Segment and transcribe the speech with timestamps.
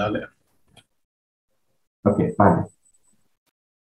[0.00, 0.28] dale.
[2.04, 2.66] Ok, vale.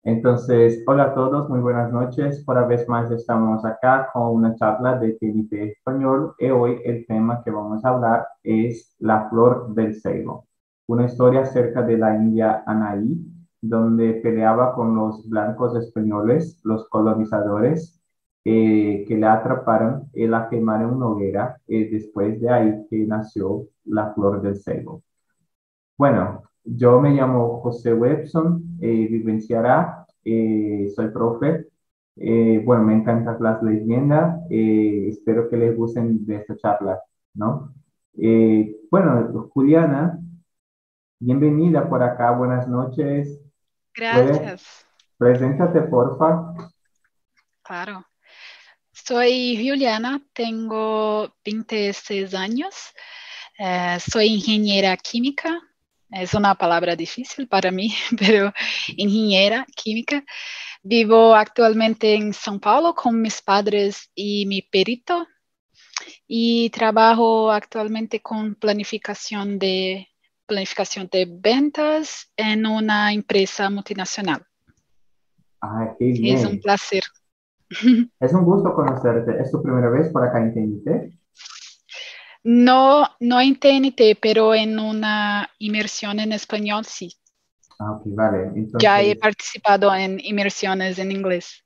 [0.03, 2.43] Entonces, hola a todos, muy buenas noches.
[2.45, 7.43] Por vez más estamos acá con una charla de TNT Español y hoy el tema
[7.45, 10.47] que vamos a hablar es la flor del ceibo.
[10.87, 13.19] Una historia acerca de la India Anaí,
[13.61, 18.01] donde peleaba con los blancos españoles, los colonizadores,
[18.45, 21.61] eh, que la atraparon y la quemaron en una hoguera.
[21.67, 25.03] Y después de ahí que nació la flor del ceibo.
[25.99, 31.67] Bueno, yo me llamo José Webson, eh, vivenciará, eh, soy profe.
[32.15, 37.03] Eh, bueno, me encantan las leyendas, eh, espero que les gusten de esta charla,
[37.35, 37.75] ¿no?
[38.91, 40.19] bueno, Juliana,
[41.21, 43.41] bienvenida por acá, buenas noches.
[43.95, 44.87] Gracias.
[45.17, 46.55] Preséntate, porfa.
[47.63, 48.05] Claro.
[48.93, 52.75] Soy Juliana, tengo 26 años,
[54.01, 55.61] soy ingeniera química
[56.11, 58.53] es una palabra difícil para mí, pero
[58.97, 60.25] ingeniera química.
[60.83, 65.27] Vivo actualmente en São Paulo con mis padres y mi perito
[66.27, 70.09] y trabajo actualmente con planificación de
[70.47, 74.47] planificación de ventas en una empresa multinacional.
[75.61, 76.39] Ah, qué bien.
[76.39, 77.03] Es un placer.
[78.21, 79.43] Es un gusto conocerte.
[79.43, 81.18] ¿Es tu primera vez por acá en TNT?
[82.51, 87.13] No, no en TNT, pero en una inmersión en español sí.
[87.79, 88.45] Ah, ok, vale.
[88.55, 91.63] Entonces, ya he participado en inmersiones en inglés.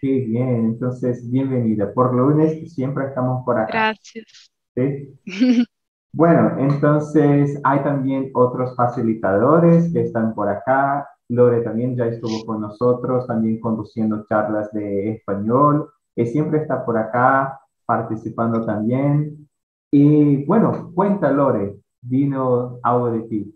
[0.00, 1.92] Qué bien, entonces bienvenida.
[1.92, 3.70] Por lunes siempre estamos por acá.
[3.70, 4.50] Gracias.
[4.74, 5.14] ¿Sí?
[6.14, 11.06] bueno, entonces hay también otros facilitadores que están por acá.
[11.28, 16.96] Lore también ya estuvo con nosotros, también conduciendo charlas de español, que siempre está por
[16.96, 19.45] acá participando también.
[19.90, 23.54] Y bueno, cuenta Lore, vino algo de ti.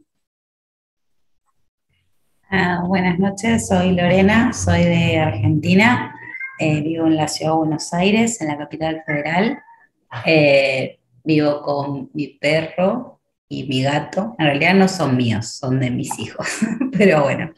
[2.48, 6.14] Ah, buenas noches, soy Lorena, soy de Argentina,
[6.58, 9.62] eh, vivo en la ciudad de Buenos Aires, en la capital federal.
[10.24, 14.34] Eh, vivo con mi perro y mi gato.
[14.38, 16.46] En realidad no son míos, son de mis hijos,
[16.96, 17.52] pero bueno.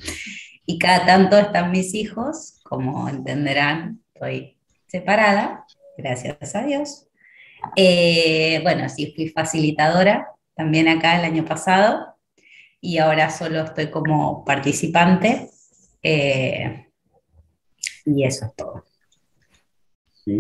[0.66, 5.66] Y cada tanto están mis hijos, como entenderán, estoy separada,
[5.96, 7.08] gracias a Dios.
[7.76, 12.14] Eh, bueno, sí, fui facilitadora también acá el año pasado
[12.80, 15.50] y ahora solo estoy como participante.
[16.02, 16.88] Eh,
[18.04, 18.84] y eso es todo.
[20.10, 20.36] Sí,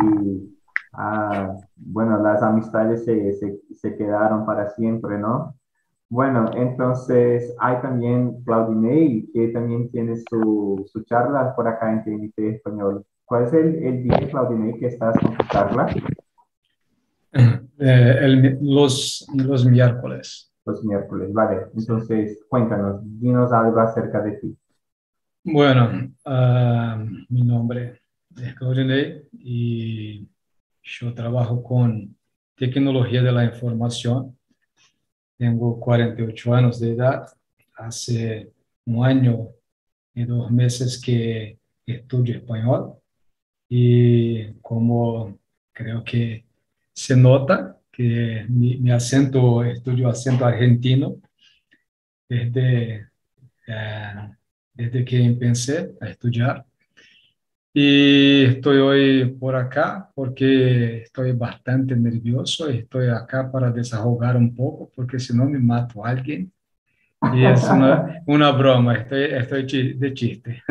[0.92, 3.38] ah, bueno, las amistades se,
[3.74, 5.56] se, quedaron para siempre, ¿no?
[6.08, 12.38] Bueno, entonces hay también Claudinei, que también tiene su, su charla por acá en TNT
[12.56, 13.06] Español.
[13.24, 15.86] ¿Cuál es el, el día, Claudinei, que estás con tu charla?
[17.32, 20.52] Eh, el, los, los miércoles.
[20.64, 21.66] Los miércoles, vale.
[21.76, 24.56] Entonces, cuéntanos, dinos algo acerca de ti.
[25.44, 28.02] Bueno, uh, mi nombre
[28.40, 30.28] es Claudinei y
[30.82, 32.16] yo trabajo con
[32.56, 34.38] tecnología de la información.
[35.36, 37.26] Tengo 48 años de edad.
[37.74, 38.52] Hace
[38.86, 39.48] un año
[40.14, 42.94] y dos meses que estudio español
[43.68, 45.38] y como
[45.72, 46.44] creo que
[46.94, 51.16] se nota que mi, acento, estudio acento argentino
[52.28, 53.08] desde,
[53.66, 54.30] eh,
[54.72, 56.64] desde que empecé a estudiar.
[57.74, 64.90] Y estoy hoy por acá porque estoy bastante nervioso estoy acá para desahogar un poco
[64.94, 66.52] porque si no me mato a alguien.
[67.34, 70.62] Y es una, una broma, estoy, estoy de chiste.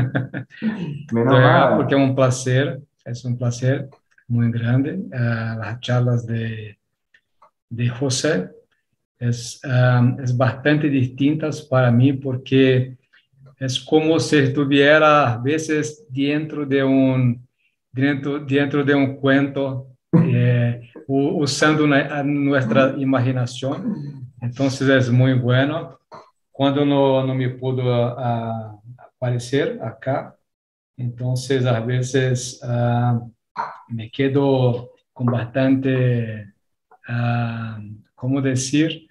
[1.75, 3.89] porque es un placer, es un placer
[4.31, 4.93] muy grande.
[4.93, 6.77] Uh, las charlas de,
[7.69, 8.49] de José
[9.19, 12.97] es, um, es bastante distintas para mí porque
[13.59, 17.45] es como si estuviera a veces dentro de un,
[17.91, 24.29] dentro, dentro de un cuento, eh, usando una, nuestra imaginación.
[24.41, 25.99] Entonces es muy bueno.
[26.51, 30.35] Cuando no, no me pudo uh, aparecer acá,
[30.95, 32.61] entonces a veces...
[32.63, 33.29] Uh,
[33.91, 36.53] me quedo con bastante,
[37.07, 37.81] uh,
[38.15, 39.07] ¿cómo decir?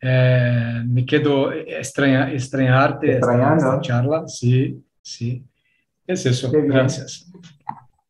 [0.00, 4.26] Eh, me quedo extraña, extrañarte esta, esta, charla.
[4.26, 5.46] Sí, sí.
[6.06, 6.50] Es eso.
[6.50, 7.30] Gracias.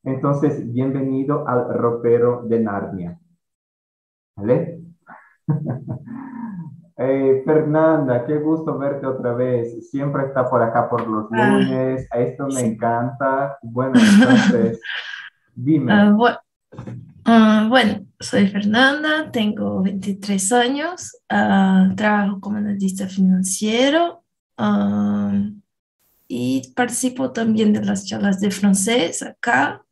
[0.02, 3.18] Entonces, bienvenido al ropero de Narnia.
[4.36, 4.80] ¿Vale?
[7.04, 9.90] Eh, Fernanda, qué gusto verte otra vez.
[9.90, 11.48] Siempre está por acá por los ah.
[11.48, 12.06] lunes.
[12.12, 13.58] A esto me encanta.
[13.62, 14.80] Bueno, entonces,
[15.54, 16.12] Dime.
[16.12, 16.36] Uh,
[17.24, 24.24] Ah, bueno, soy Fernanda, tengo 23 años, ah, trabajo como analista financiero
[24.56, 25.32] ah,
[26.26, 29.84] y participo también de las charlas de francés acá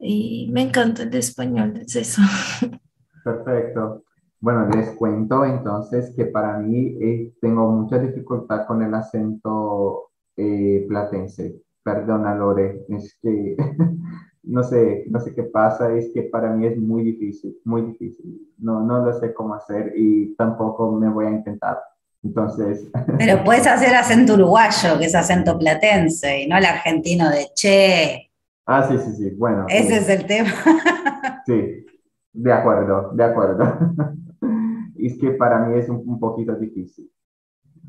[0.00, 2.22] y me encanta el español, es eso.
[3.24, 4.04] Perfecto.
[4.40, 10.84] Bueno, les cuento entonces que para mí eh, tengo mucha dificultad con el acento eh,
[10.88, 11.62] platense.
[11.82, 13.56] Perdona, Lore, es que
[14.48, 18.40] no sé, no sé qué pasa, es que para mí es muy difícil, muy difícil.
[18.58, 21.78] No, no lo sé cómo hacer y tampoco me voy a intentar.
[22.22, 22.90] Entonces.
[23.18, 28.30] Pero puedes hacer acento uruguayo, que es acento platense, y no el argentino de che.
[28.66, 29.30] Ah, sí, sí, sí.
[29.36, 29.66] Bueno.
[29.68, 30.50] Ese es el tema.
[31.46, 31.86] Sí,
[32.34, 33.64] de acuerdo, de acuerdo.
[34.98, 37.10] es que para mí es un, poquito difícil.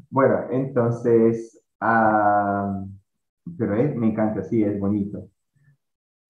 [0.10, 2.82] Bueno, entonces, ah,
[3.58, 5.28] pero me encanta, sí, es bonito.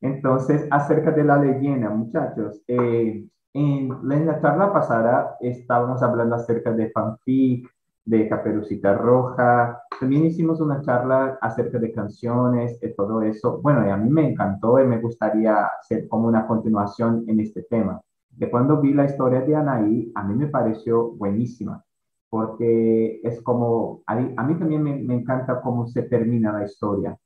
[0.01, 6.90] Entonces, acerca de la leyenda, muchachos, eh, en, la charla pasada estábamos hablando acerca de
[6.92, 7.69] fanfic,
[8.06, 13.60] de Caperucita Roja, también hicimos una charla acerca de canciones, de todo eso.
[13.62, 18.02] Bueno, a mí me encantó y me gustaría hacer como una continuación en este tema.
[18.31, 21.84] De cuando vi la historia de Anaí, a mí me pareció buenísima,
[22.30, 27.18] porque es como, a mí, también me encanta cómo se termina la historia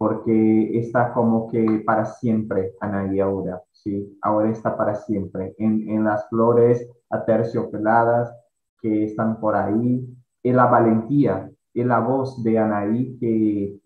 [0.00, 4.18] porque está como que para siempre Anaí ahora, ¿sí?
[4.22, 8.34] Ahora está para siempre en, en las flores aterciopeladas
[8.80, 10.08] que están por ahí,
[10.42, 13.78] en la valentía, en la voz de Anaí que,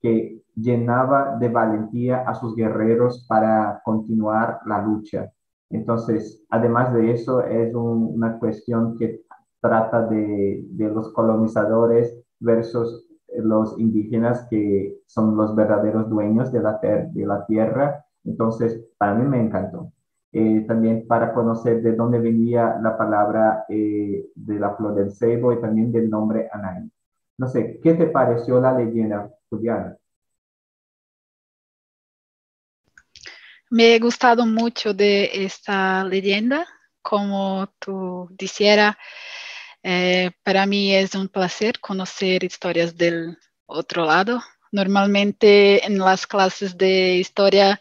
[0.00, 5.30] que llenaba de valentía a sus guerreros para continuar la lucha.
[5.68, 9.20] Entonces, además de eso, es una cuestión que
[9.60, 16.78] trata de, de los colonizadores versus los indígenas que son los verdaderos dueños de la,
[16.80, 18.04] de la tierra.
[18.24, 19.92] Entonces, para mí me encantó.
[20.30, 25.52] Eh, también para conocer de dónde venía la palabra eh, de la flor del ceibo
[25.52, 26.90] y también del nombre Anaí.
[27.38, 29.96] No sé, ¿qué te pareció la leyenda, Juliana?
[33.70, 36.66] Me ha gustado mucho de esta leyenda,
[37.00, 38.98] como tú dijera,
[39.82, 44.42] eh, para mí es un placer conocer historias del otro lado.
[44.72, 47.80] Normalmente en las clases de historia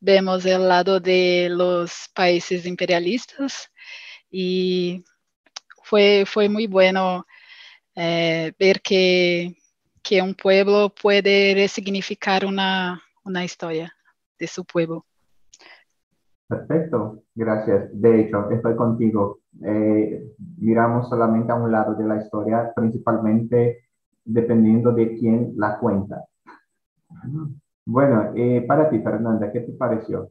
[0.00, 3.70] vemos el lado de los países imperialistas
[4.30, 5.04] y
[5.84, 7.26] fue, fue muy bueno
[7.94, 9.54] eh, ver que,
[10.02, 13.94] que, un pueblo puede resignificar una, una historia
[14.38, 15.06] de su pueblo.
[16.52, 17.88] Perfecto, gracias.
[17.94, 19.40] De hecho, estoy contigo.
[19.64, 23.88] Eh, miramos solamente a un lado de la historia, principalmente
[24.22, 26.26] dependiendo de quién la cuenta.
[27.86, 30.30] Bueno, eh, para ti, Fernanda, ¿qué te pareció?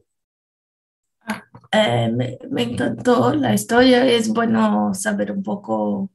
[1.72, 4.06] Eh, me, me, encantó la historia.
[4.06, 6.10] Es bueno saber un poco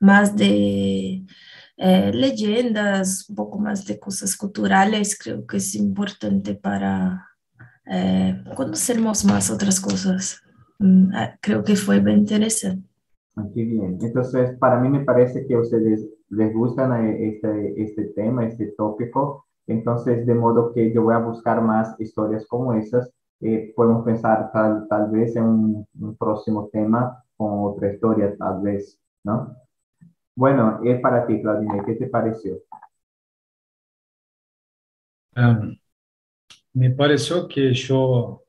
[0.00, 1.24] más de
[1.76, 5.16] leyendas, un poco más de cosas culturales.
[5.16, 7.33] Creo que es importante para
[7.86, 10.42] eh, conocermos más otras cosas.
[10.78, 12.88] Mm, ah, creo que fue muy interesante.
[13.36, 13.98] Muy bien.
[14.00, 19.46] Entonces, para mí me parece que a ustedes les gusta este, este tema, este tópico.
[19.66, 23.10] Entonces, de modo que yo voy a buscar más historias como esas.
[23.40, 28.98] Eh, podemos pensar tal, tal vez en un, próximo tema con otra historia, tal vez,
[29.24, 29.54] ¿no?
[30.36, 32.56] Bueno, es para ti, Claudine, ¿qué te pareció?
[35.36, 35.76] Um,
[36.74, 38.44] me pareció que yo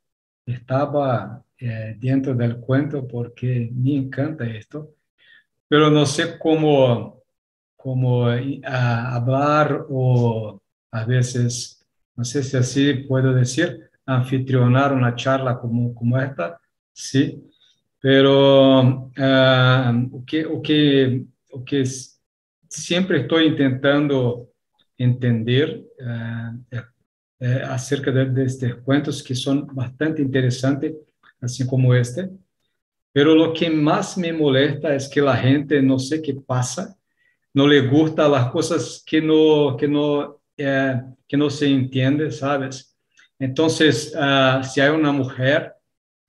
[0.46, 4.96] estaba eh, dentro del cuento porque me encanta esto,
[5.68, 7.22] pero no sé cómo,
[7.76, 15.58] cómo eh, hablar o a veces, no sé si así puedo decir, anfitrionar una charla
[15.60, 16.60] como, como esta,
[16.94, 17.42] sí,
[18.00, 21.26] pero uh, que, que,
[21.66, 21.84] que
[22.68, 24.50] siempre estoy intentando
[24.98, 25.84] entender
[27.46, 30.96] eh, acerca de, estos cuentos que son bastante interesantes,
[31.40, 32.28] así como este.
[33.12, 36.98] Pero lo que más me molesta es que la gente, no sé qué pasa,
[37.54, 42.98] no le gusta las cosas que no, que no, eh, que no se entiende, ¿sabes?
[43.38, 45.76] Entonces, uh, si hay una mujer,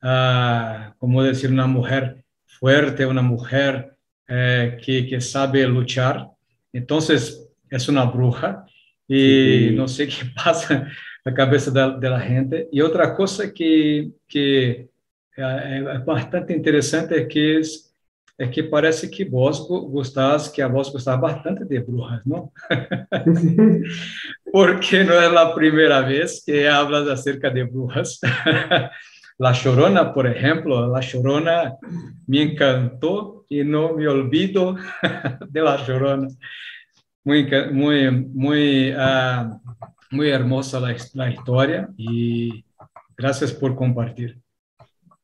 [0.03, 3.97] uh, como decir, una mujer fuerte, una mujer
[4.29, 6.29] uh, que, que sabe luchar,
[6.75, 8.67] entonces es una bruja
[9.09, 10.89] y no sé qué pasa
[11.25, 12.69] la cabeza de, la gente.
[12.71, 14.89] Y otra cosa que, que
[15.37, 17.95] eh, es bastante interesante es que, es,
[18.39, 22.53] es que parece que vos gustás, que a vos gustás bastante de brujas, ¿no?
[24.53, 28.21] Porque no es la primera vez que hablas acerca de brujas.
[29.39, 31.75] La Chorona, por ejemplo, La Chorona
[32.27, 34.77] me encantó y no me olvido
[35.49, 36.29] de La Chorona.
[37.27, 39.61] Muy, muy, muy, uh,
[40.13, 42.65] muy hermosa la, la historia y
[43.19, 44.41] gracias por compartir.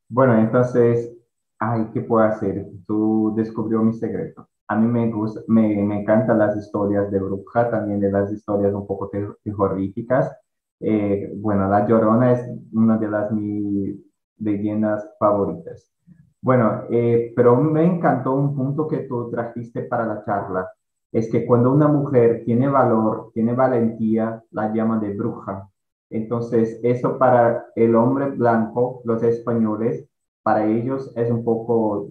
[0.09, 1.17] Bueno, entonces,
[1.61, 2.67] ay, ¿qué puedo hacer?
[2.89, 4.49] Tú descubrió mi secreto.
[4.67, 8.75] A mí me, gusta, me, me encantan las historias de bruja, también de las historias
[8.75, 9.09] un poco
[9.45, 10.37] terroríficas.
[10.81, 13.95] Eh, bueno, La Llorona es una de las mis
[14.39, 15.95] leyendas favoritas.
[16.41, 20.69] Bueno, eh, pero me encantó un punto que tú trajiste para la charla.
[21.13, 25.69] Es que cuando una mujer tiene valor, tiene valentía, la llaman de bruja.
[26.11, 30.07] Entonces, eso para el hombre blanco, los españoles,
[30.43, 32.09] para ellos es un poco,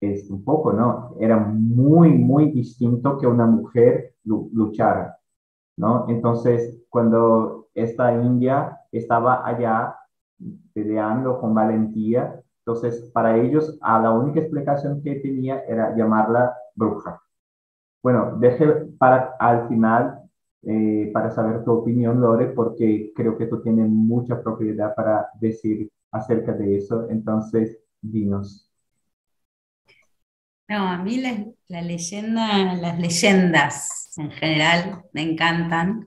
[0.00, 1.16] es un poco, ¿no?
[1.20, 5.18] Era muy, muy distinto que una mujer luchara,
[5.76, 6.06] ¿no?
[6.08, 9.96] Entonces, cuando esta india estaba allá
[10.72, 17.23] peleando con valentía, entonces para ellos a la única explicación que tenía era llamarla bruja.
[18.04, 18.66] Bueno, deje
[18.98, 20.20] para al final
[20.62, 25.90] eh, para saber tu opinión, Lore, porque creo que tú tienes mucha propiedad para decir
[26.12, 27.08] acerca de eso.
[27.08, 28.70] Entonces, dinos.
[30.68, 36.06] No, a mí la, leyenda, las leyendas en general me encantan.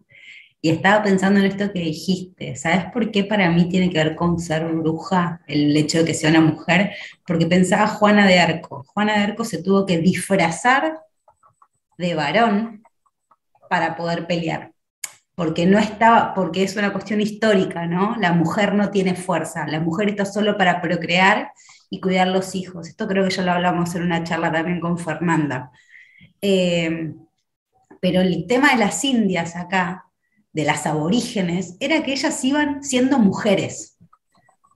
[0.61, 2.55] Y estaba pensando en esto que dijiste.
[2.57, 6.13] ¿Sabes por qué para mí tiene que ver con ser bruja el hecho de que
[6.13, 6.91] sea una mujer?
[7.25, 8.83] Porque pensaba Juana de Arco.
[8.93, 11.06] Juana de Arco se tuvo que disfrazar
[11.97, 12.83] de varón
[13.69, 14.71] para poder pelear
[15.37, 18.15] porque no estaba, porque es una cuestión histórica, ¿no?
[18.19, 21.51] La mujer no tiene fuerza, la mujer está solo para procrear
[21.91, 22.87] y cuidar los hijos.
[22.87, 25.71] Esto creo que ya lo hablamos en una charla también con Fernanda.
[26.41, 27.13] Eh,
[28.01, 30.05] pero el tema de las indias acá,
[30.53, 33.99] de las aborígenes, era que ellas iban siendo mujeres.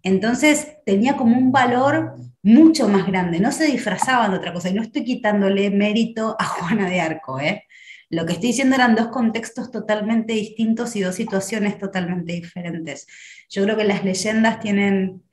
[0.03, 4.73] Entonces tenía como un valor mucho más grande, no se disfrazaban de otra cosa, y
[4.73, 7.65] no estoy quitándole mérito a Juana de Arco, ¿eh?
[8.09, 13.07] Lo que estoy diciendo eran dos contextos totalmente distintos y dos situaciones totalmente diferentes.
[13.49, 15.23] Yo creo que las leyendas tienen,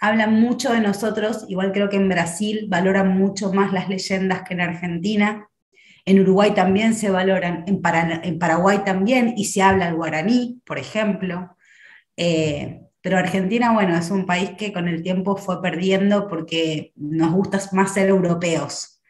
[0.00, 4.54] hablan mucho de nosotros, igual creo que en Brasil valoran mucho más las leyendas que
[4.54, 5.48] en Argentina.
[6.04, 11.56] En Uruguay también se valoran, en, Paraguay también, y se habla el guaraní, por ejemplo.
[12.16, 17.32] Eh, pero Argentina, bueno, es un país que con el tiempo fue perdiendo porque nos
[17.32, 19.00] gusta más ser europeos,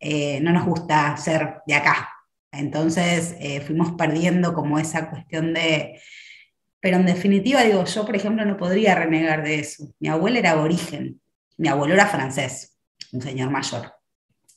[0.00, 2.10] eh, no nos gusta ser de acá,
[2.52, 5.98] entonces eh, fuimos perdiendo como esa cuestión de...
[6.78, 9.94] Pero en definitiva, digo, yo por ejemplo no podría renegar de eso.
[9.98, 11.18] Mi abuelo era aborigen,
[11.56, 12.78] mi abuelo era francés,
[13.12, 13.94] un señor mayor.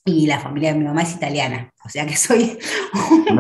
[0.03, 2.60] Y la familia de mi mamá es italiana, o sea que soy
[3.29, 3.39] un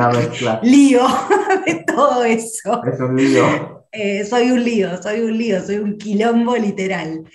[0.61, 1.05] lío
[1.65, 2.81] de todo eso.
[2.85, 3.80] Es un lío.
[3.91, 7.25] Eh, soy un lío, soy un lío, soy un quilombo literal.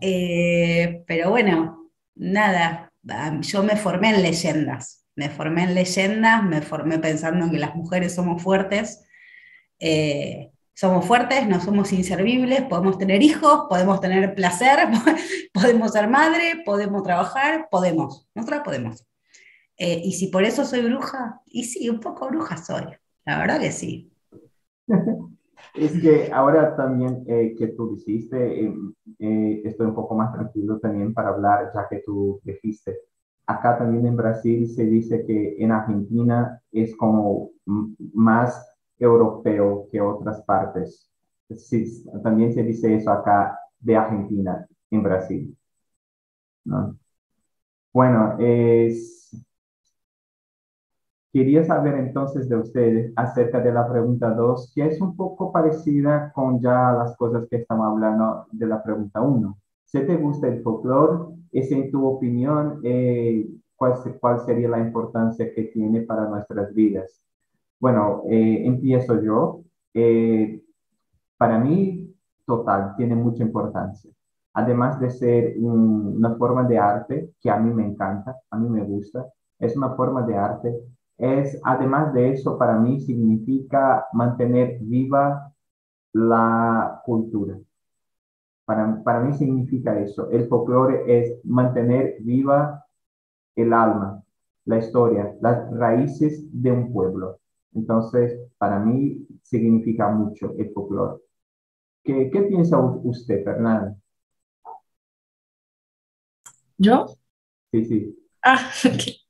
[0.00, 2.92] Eh, pero bueno, nada,
[3.42, 7.74] yo me formé en leyendas me formé en leyendas, me formé pensando en que las
[7.74, 9.02] mujeres somos fuertes,
[9.80, 14.78] eh, somos fuertes, no somos inservibles, podemos tener hijos, podemos tener placer,
[15.54, 19.06] podemos ser madre, podemos trabajar, podemos, nosotras podemos.
[19.78, 22.84] Y si por eso soy bruja, y sí, un poco bruja soy,
[23.24, 24.10] la verdad que sí.
[25.76, 28.72] Es que ahora también eh, que tú dijiste,
[29.18, 32.98] estoy un poco más tranquilo también para hablar, ya que tú dijiste
[33.46, 38.68] acá también en Brasil se dice que en Argentina es como más
[38.98, 41.08] europeo que otras partes.
[41.56, 45.56] Sí, también se dice eso acá de Argentina, en Brasil.
[47.92, 48.36] Bueno,
[51.36, 56.32] quería saber entonces de ustedes acerca de la pregunta 2, que es un poco parecida
[56.32, 59.54] con ya las cosas que estamos hablando de la pregunta 1.
[59.84, 65.52] Si te gusta el folclore, es en tu opinión, eh, ¿cuál, ¿cuál, sería la importancia
[65.52, 67.22] que tiene para nuestras vidas?
[67.78, 69.60] Bueno, eh, empiezo yo.
[69.92, 70.62] Eh,
[71.36, 72.14] para mí,
[72.46, 74.10] total, tiene mucha importancia.
[74.54, 78.82] Además de ser una forma de arte que a mí me encanta, a mí me
[78.84, 79.26] gusta,
[79.58, 80.95] es una forma de arte.
[81.18, 85.52] Es, además de eso, para mí significa mantener viva
[86.12, 87.58] la cultura.
[88.64, 90.30] Para, para mí significa eso.
[90.30, 92.84] El folclore es mantener viva
[93.54, 94.22] el alma,
[94.64, 97.38] la historia, las raíces de un pueblo.
[97.74, 101.20] Entonces, para mí significa mucho el folclore.
[102.02, 103.96] ¿Qué, qué piensa usted, Fernanda?
[106.78, 107.06] ¿Yo?
[107.72, 108.28] Sí, sí.
[108.42, 108.70] Ah,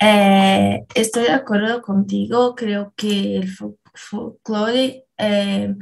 [0.00, 2.54] eh, estoy de acuerdo contigo.
[2.54, 3.48] Creo que el
[3.94, 5.74] folclore eh,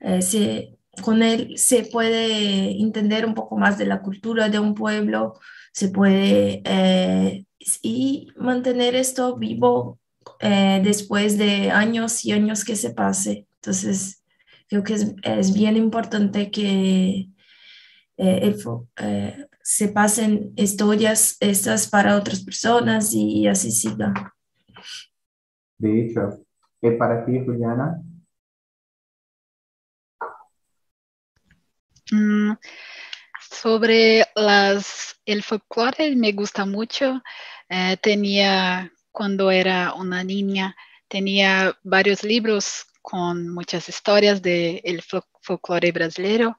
[0.00, 0.70] eh, se
[1.02, 5.40] con él se puede entender un poco más de la cultura de un pueblo,
[5.72, 7.46] se puede eh,
[7.82, 9.98] y mantener esto vivo
[10.40, 13.46] después de años y años que se pase.
[13.56, 14.22] Entonces,
[14.68, 17.28] creo que es, bien importante que
[18.16, 18.56] eh,
[19.64, 24.12] se pasen historias estas para otras personas y así siga.
[25.78, 26.44] De hecho,
[26.82, 27.98] ¿qué para ti, Juliana?
[32.12, 32.52] Mm,
[33.40, 37.22] sobre las, el folclore me gusta mucho.
[37.70, 40.76] Eh, tenía, cuando era una niña,
[41.08, 45.02] tenía varios libros con muchas historias del de
[45.40, 46.58] folclore brasileño.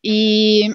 [0.00, 0.74] Y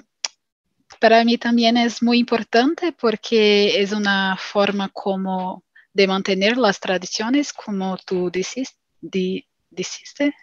[1.00, 7.52] para mí también es muy importante porque es una forma como de mantener las tradiciones,
[7.52, 8.76] como tú dijiste.
[9.00, 10.34] dijiste.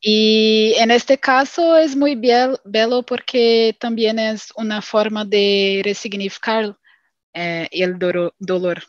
[0.00, 6.76] Y en este caso es muy bello porque también es una forma de resignificar
[7.32, 8.82] eh, el dolor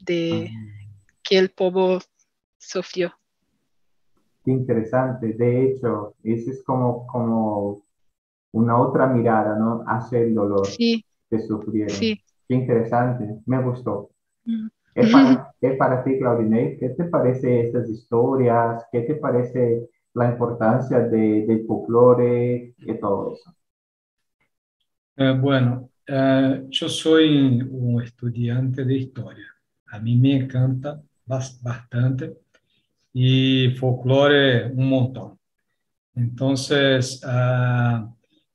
[0.00, 0.98] de ah.
[1.22, 2.00] que el pueblo
[2.58, 3.14] sufrió.
[4.44, 5.32] interesante.
[5.34, 7.82] De hecho, ese es como, como
[8.58, 9.84] una otra mirada, ¿no?
[9.86, 11.90] Hacia el dolor que sufrieron.
[11.90, 12.20] Sí.
[12.48, 13.40] Qué interesante.
[13.46, 14.10] Me gustó.
[14.44, 14.68] Mm.
[14.94, 16.76] ¿Qué para, para ti, Claudine?
[16.78, 18.84] ¿Qué te parece estas historias?
[18.90, 23.54] ¿Qué te parece la importancia de, del folclore y todo eso?
[25.16, 29.46] Eh, bueno, eh, yo soy un estudiante de historia.
[29.90, 32.38] A mí me encanta bastante
[33.12, 35.38] y folclore un montón.
[36.14, 38.08] Entonces, ah,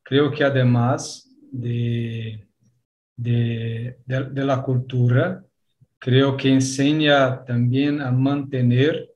[0.04, 2.46] creo que además de,
[3.16, 5.44] de, de, la cultura,
[5.98, 9.10] creo que enseña también a mantener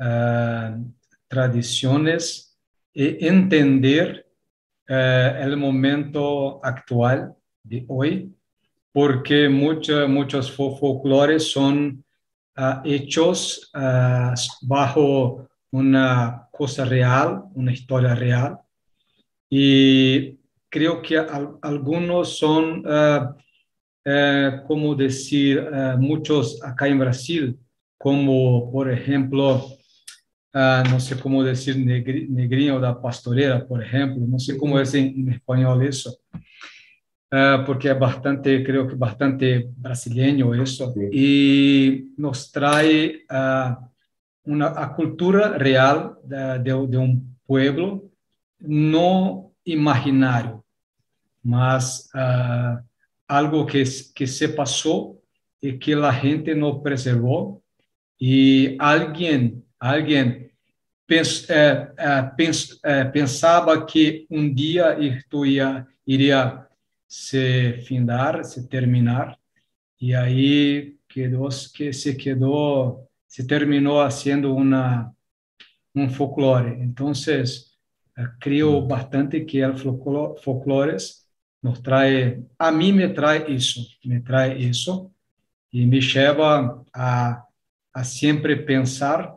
[0.00, 0.82] uh,
[1.28, 2.58] tradiciones
[2.94, 4.26] e entender
[4.88, 8.34] uh, el momento actual de hoy,
[8.92, 12.04] porque mucho, muchos folclores son
[12.56, 13.70] uh, hechos
[14.62, 18.63] bajo una cosa real, una historia real,
[19.56, 20.38] y
[20.68, 21.16] creo que
[21.62, 22.82] algunos son,
[24.66, 25.64] como decir,
[25.98, 27.58] muchos acá en Brasil,
[27.96, 29.76] como por ejemplo,
[30.54, 34.94] Uh, no sé cómo decir negri, negrinho da pastoreira, por ejemplo, no sé cómo es
[34.94, 36.16] en, en español eso,
[37.32, 41.00] uh, porque es bastante, creo que bastante brasileño eso, sí.
[41.10, 43.74] y nos trae uh,
[44.44, 48.04] una a cultura real de, de, de, un pueblo,
[48.66, 50.64] no imaginario,
[51.42, 52.10] mas
[53.26, 55.16] algo que, que se pasó
[55.60, 57.62] y que la gente no preservó,
[58.18, 60.50] y alguien alguém
[61.06, 66.66] pens, é, é, pens, é, pensava que um dia isto ia, iria
[67.06, 69.38] se findar, se terminar,
[70.00, 75.12] e aí quedou que se quedou, se terminou sendo uma
[75.94, 76.82] um folclore.
[76.82, 77.14] Então,
[78.40, 80.96] creio bastante que o folclore,
[81.62, 85.10] nos traz, a mim me traz isso, me traz isso
[85.72, 87.44] e me leva a,
[87.92, 89.34] a sempre pensar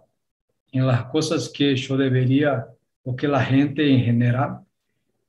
[0.73, 2.67] en las cosas que yo debería,
[3.03, 4.59] o que la gente en general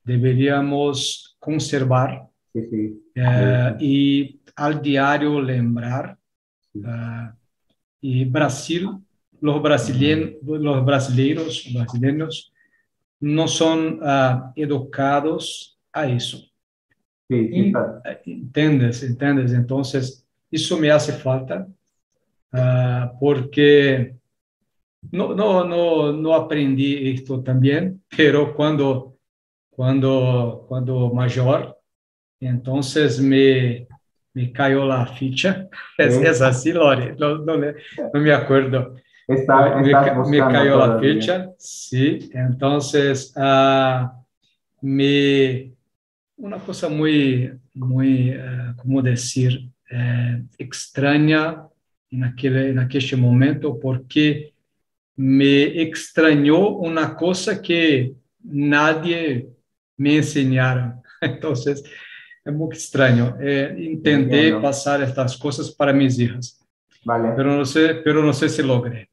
[0.03, 3.03] deberíamos conservar sí, sí.
[3.15, 6.17] Eh, y al diario lembrar.
[6.73, 7.33] Uh,
[8.01, 8.89] y Brasil,
[9.41, 12.53] los brasileños, los brasileiros, brasileños
[13.19, 16.37] no son uh, educados a eso.
[17.29, 17.73] Sí, sí,
[18.25, 19.03] ¿Entiendes?
[19.03, 19.53] ¿Entiendes?
[19.53, 21.67] Entonces, eso me hace falta
[22.53, 24.15] uh, porque
[25.11, 29.15] no, no, no, no aprendí esto también, pero cuando,
[29.69, 31.77] cuando, cuando mayor,
[32.39, 33.87] entonces me,
[34.33, 35.67] me cayó la ficha.
[35.97, 38.95] Es, es así, Lore, no, no, no, me acuerdo.
[39.29, 42.31] Está, me, me, cayó la ficha, sí.
[42.33, 44.09] Entonces, uh,
[44.81, 45.71] me,
[46.35, 49.69] una cosa muy, muy, uh, ¿cómo decir?
[49.91, 51.63] Uh, extraña
[52.09, 54.51] en aquel, en aquel momento, porque
[55.15, 59.47] me extrañó una cosa que nadie
[59.95, 60.99] me enseñara.
[61.21, 61.83] Entonces,
[62.43, 63.37] es muy extraño.
[63.39, 66.65] Eh, intenté pasar estas cosas para mis hijas,
[67.03, 67.29] vale.
[67.37, 69.07] pero, no sé, pero no sé si logré.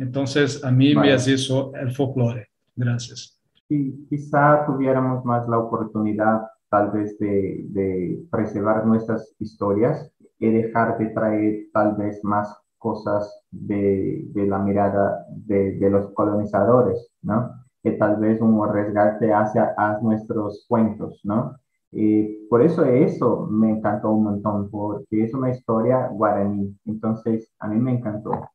[0.00, 1.08] Entonces, a mí vale.
[1.08, 2.48] me hace eso el folclore.
[2.74, 3.38] Gracias.
[3.68, 10.98] Y quizá tuviéramos más la oportunidad tal vez de, de preservar nuestras historias y dejar
[10.98, 17.50] de traer tal vez más cosas de, de la mirada de, de, los colonizadores, ¿no?
[17.82, 21.56] que tal vez un resgate hacia a nuestros cuentos, ¿no?
[21.92, 27.68] Y por eso eso me encantó un montón, porque es una historia guaraní, entonces a
[27.68, 28.50] mí me encantó.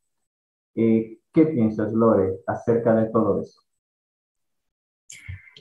[0.75, 3.59] Eh, ¿Qué piensas, Lore, acerca de todo eso?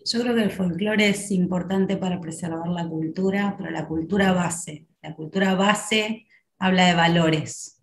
[0.05, 4.87] Yo creo que el folclore es importante para preservar la cultura, pero la cultura base.
[5.03, 6.29] La cultura base
[6.61, 7.83] habla de valores,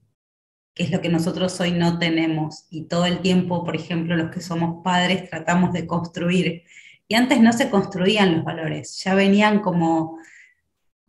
[0.74, 2.66] que es lo que nosotros hoy no tenemos.
[2.70, 6.64] Y todo el tiempo, por ejemplo, los que somos padres tratamos de construir.
[7.10, 10.18] Y antes no se construían los valores, ya venían como,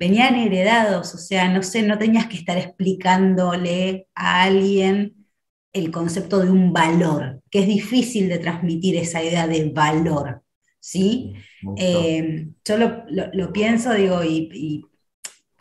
[0.00, 5.21] venían heredados, o sea, no sé, no tenías que estar explicándole a alguien
[5.72, 10.42] el concepto de un valor, que es difícil de transmitir esa idea de valor,
[10.78, 11.34] ¿sí?
[11.76, 14.84] Eh, yo lo, pienso, digo, y,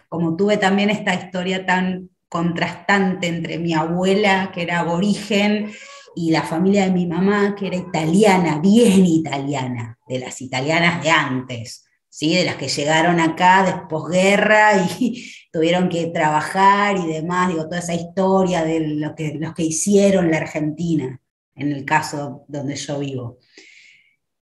[0.10, 5.72] como tuve también esta historia tan contrastante entre mi abuela, que era aborigen,
[6.16, 11.10] y la familia de mi mamá, que era italiana, bien italiana, de las italianas de
[11.10, 12.36] antes, ¿sí?
[12.36, 17.80] de las que llegaron acá de posguerra y tuvieron que trabajar y demás, digo, toda
[17.80, 21.20] esa historia de lo que, los que hicieron la Argentina,
[21.56, 23.40] en el caso donde yo vivo.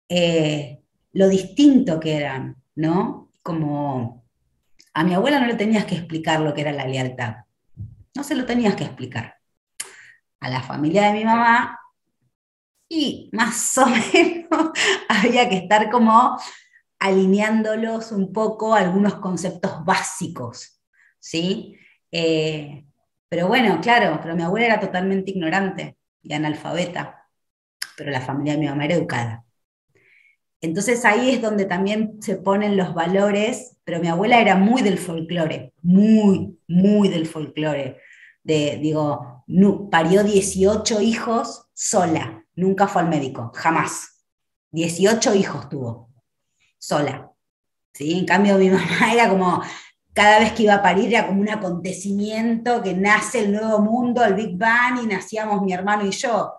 [0.08, 0.80] Eh,
[1.12, 3.30] lo distinto que eran, ¿no?
[3.42, 4.24] Como
[4.92, 7.36] a mi abuela no le tenías que explicar lo que era la lealtad,
[8.14, 9.38] no se lo tenías que explicar.
[10.40, 11.78] A la familia de mi mamá,
[12.88, 14.70] y más o menos
[15.08, 16.36] había que estar como
[17.02, 20.80] alineándolos un poco a algunos conceptos básicos,
[21.18, 21.76] ¿sí?
[22.12, 22.84] Eh,
[23.28, 27.28] pero bueno, claro, pero mi abuela era totalmente ignorante y analfabeta,
[27.96, 29.44] pero la familia de mi mamá era educada.
[30.60, 34.98] Entonces ahí es donde también se ponen los valores, pero mi abuela era muy del
[34.98, 37.98] folclore, muy, muy del folclore.
[38.44, 39.44] De, digo,
[39.90, 44.24] parió 18 hijos sola, nunca fue al médico, jamás.
[44.70, 46.11] 18 hijos tuvo
[46.82, 47.30] sola.
[47.94, 48.18] ¿sí?
[48.18, 49.62] En cambio, mi mamá era como,
[50.12, 54.24] cada vez que iba a parir era como un acontecimiento que nace el nuevo mundo,
[54.24, 56.52] el Big Bang, y nacíamos mi hermano y yo.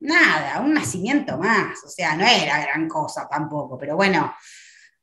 [0.00, 4.34] Nada, un nacimiento más, o sea, no era gran cosa tampoco, pero bueno,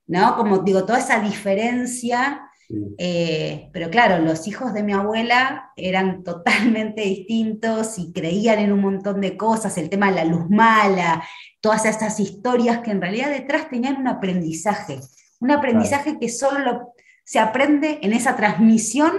[0.08, 0.36] ¿no?
[0.36, 2.51] Como digo, toda esa diferencia
[2.98, 8.82] eh, pero claro, los hijos de mi abuela eran totalmente distintos y creían en un
[8.82, 11.24] montón de cosas, el tema de la luz mala,
[11.60, 15.00] todas estas historias que en realidad detrás tenían un aprendizaje,
[15.40, 19.14] un aprendizaje que solo se aprende en esa transmisión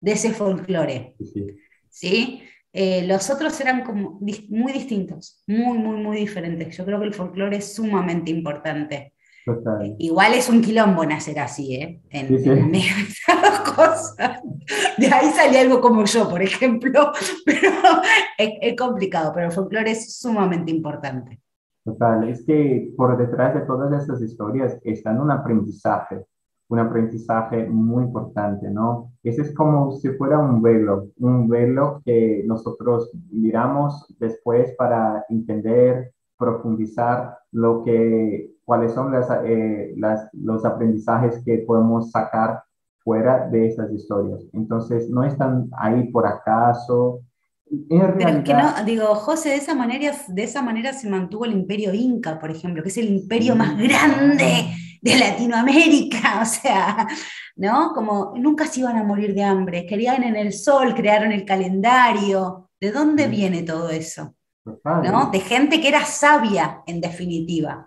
[0.00, 1.14] de ese folclore.
[1.88, 2.42] Sí.
[2.72, 6.76] Eh, los otros eran como muy distintos, muy, muy, muy diferentes.
[6.76, 9.14] Yo creo que el folclore es sumamente importante.
[9.98, 12.02] Igual es un quilombo nacer así, ¿eh?
[12.10, 12.26] En,
[13.76, 14.16] cosas.
[14.98, 17.12] De ahí sale algo como yo, por ejemplo,
[17.46, 17.70] pero
[18.38, 21.40] es, complicado, pero el folclore es sumamente importante.
[21.84, 26.26] Total, es que por detrás de todas estas historias está un aprendizaje,
[26.68, 29.12] un aprendizaje muy importante, ¿no?
[29.22, 36.12] Ese es como si fuera un velo, un velo que nosotros miramos después para entender,
[36.36, 39.14] profundizar lo que cuáles son
[39.46, 42.62] eh, las, los aprendizajes que podemos sacar
[42.98, 44.42] fuera de estas historias.
[44.52, 47.20] Entonces, no están ahí por acaso.
[47.88, 51.94] Pero que no, digo, José, de esa, manera, de esa manera se mantuvo el imperio
[51.94, 54.68] inca, por ejemplo, que es el imperio más grande
[55.00, 57.06] de Latinoamérica, o sea,
[57.54, 57.92] ¿no?
[57.94, 62.70] Como nunca se iban a morir de hambre, querían en el sol, crearon el calendario.
[62.80, 64.34] ¿De dónde viene todo eso?
[64.84, 65.30] ¿no?
[65.30, 67.84] De gente que era sabia, en definitiva.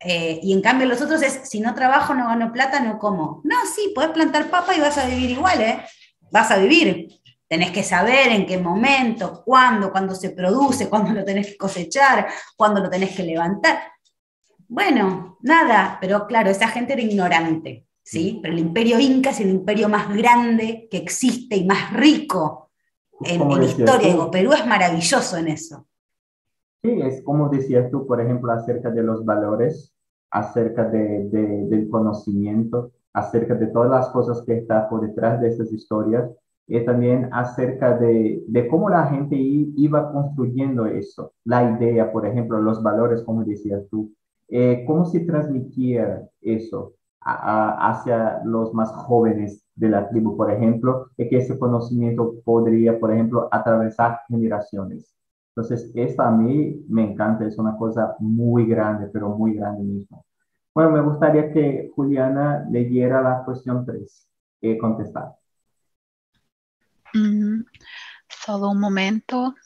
[0.00, 3.40] Eh, y en cambio los otros es, si no trabajo, no gano plata, no como.
[3.44, 5.80] No, sí, puedes plantar papa y vas a vivir igual, ¿eh?
[6.30, 7.08] Vas a vivir.
[7.48, 12.28] Tenés que saber en qué momento, cuándo, cuándo se produce, cuándo lo tenés que cosechar,
[12.56, 13.80] cuándo lo tenés que levantar.
[14.68, 18.38] Bueno, nada, pero claro, esa gente era ignorante, ¿sí?
[18.42, 22.70] Pero el imperio inca es el imperio más grande que existe y más rico
[23.24, 24.08] en, en historia.
[24.08, 25.87] Digo, Perú es maravilloso en eso.
[26.82, 29.92] Sí, es como decías tú, por ejemplo, acerca de los valores,
[30.30, 31.28] acerca de,
[31.68, 36.30] del conocimiento, acerca de todas las cosas que están por detrás de estas historias,
[36.68, 42.60] y también acerca de, de cómo la gente iba construyendo eso, la idea, por ejemplo,
[42.60, 44.12] los valores, como decías tú,
[44.48, 51.28] eh, cómo se transmitía eso hacia los más jóvenes de la tribu, por ejemplo, y
[51.28, 55.17] que ese conocimiento podría, por ejemplo, atravesar generaciones.
[55.58, 60.24] Entonces, esto a mí me encanta, es una cosa muy grande, pero muy grande mismo.
[60.72, 64.28] Bueno, me gustaría que Juliana leyera la cuestión 3
[64.60, 65.34] y contestar.
[68.28, 69.56] solo un momento.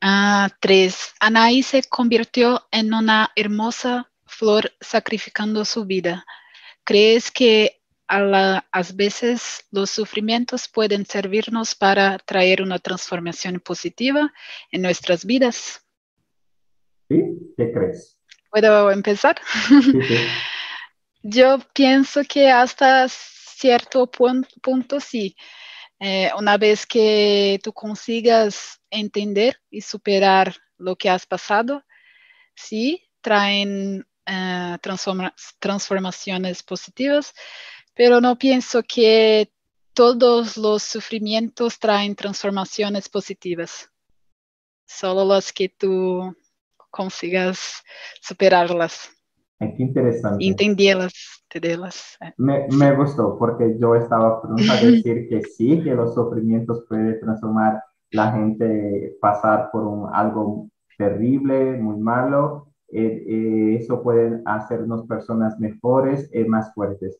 [0.00, 1.12] Ah, tres.
[1.18, 6.24] Anaí se convirtió en una hermosa flor sacrificando su vida.
[6.84, 14.32] ¿Crees que a, la, a veces los sufrimientos pueden servirnos para traer una transformación positiva
[14.70, 15.84] en nuestras vidas?
[17.08, 17.22] ¿Sí?
[17.56, 18.18] ¿Qué crees?
[18.50, 19.40] ¿Puedo empezar?
[19.68, 20.16] Sí, sí.
[21.22, 25.36] Yo pienso que hasta cierto punto, punto sí.
[25.98, 31.82] Eh, una vez que tú consigas entender y superar lo que has pasado,
[32.54, 37.34] sí, traen eh, transforma transformaciones positivas,
[37.96, 39.50] pero no pienso que
[39.94, 43.90] todos los sufrimientos traen transformaciones positivas,
[44.84, 46.36] solo las que tú
[46.90, 47.82] consigas
[48.20, 49.10] superarlas.
[49.58, 50.46] Qué interesante.
[50.46, 52.18] Entenderlas, entenderlas.
[52.20, 52.34] eh.
[52.36, 57.18] Me, me gustó porque yo estaba pronto a decir que sí, que los sufrimientos pueden
[57.18, 62.68] transformar la gente, pasar por un, algo terrible, muy malo.
[62.92, 67.18] eh, eh, eso puede hacernos personas mejores y más fuertes.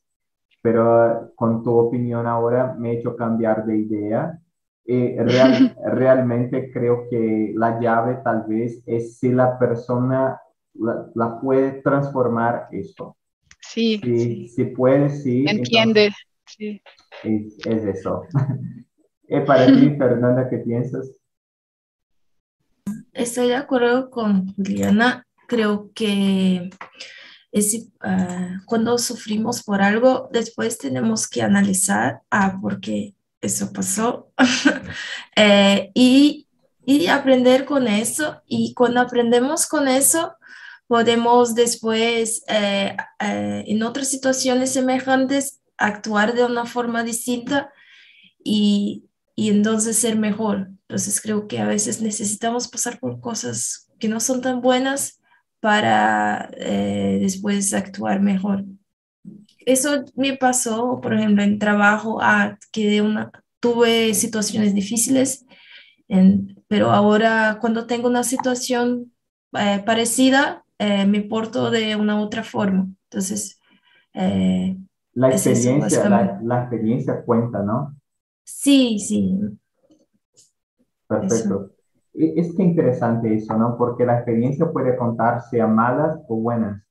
[0.67, 4.37] Pero con tu opinión ahora me he hecho cambiar de idea.
[4.85, 10.41] Eh, real- realmente creo que la llave tal vez es si la persona
[10.75, 13.17] la, la puede transformar esto.
[13.61, 14.49] Sí, Si, sí.
[14.49, 15.45] si puede, sí.
[15.47, 16.11] Entiende.
[16.47, 16.83] Sí.
[17.23, 18.23] entonces Es, es eso.
[19.29, 21.13] ¿Y para ti, Fernanda, qué piensas?
[23.13, 25.25] Estoy de acuerdo con Juliana.
[25.47, 26.71] Creo que
[27.53, 34.33] es, ah, cuando sufrimos por algo, después tenemos que analizar, ah, por qué eso pasó,
[35.39, 36.47] Eh, y,
[36.87, 38.43] y aprender con eso.
[38.47, 40.35] Y cuando aprendemos con eso,
[40.87, 47.71] podemos después, eh, eh, en otras situaciones semejantes, actuar de una forma distinta
[48.43, 49.05] y,
[49.35, 50.69] y entonces ser mejor.
[50.89, 55.21] Entonces creo que a veces necesitamos pasar por cosas que no son tan buenas
[55.61, 58.65] para eh, después actuar mejor.
[59.61, 65.45] Eso me pasó, por ejemplo, en trabajo, ah, que de una, tuve situaciones difíciles,
[66.09, 69.13] en- pero ahora cuando tengo una situación
[69.59, 72.89] eh, parecida, eh, me porto de una otra forma.
[73.11, 73.59] Entonces,
[75.15, 77.97] La Es eso, experiencia, la, experiencia cuenta, ¿no?
[78.45, 79.59] sí, sí,
[81.09, 81.76] Perfecto.
[82.19, 83.77] Es que interesante eso, ¿no?
[83.77, 86.83] Porque la experiencia puede contar sea malas o buenas.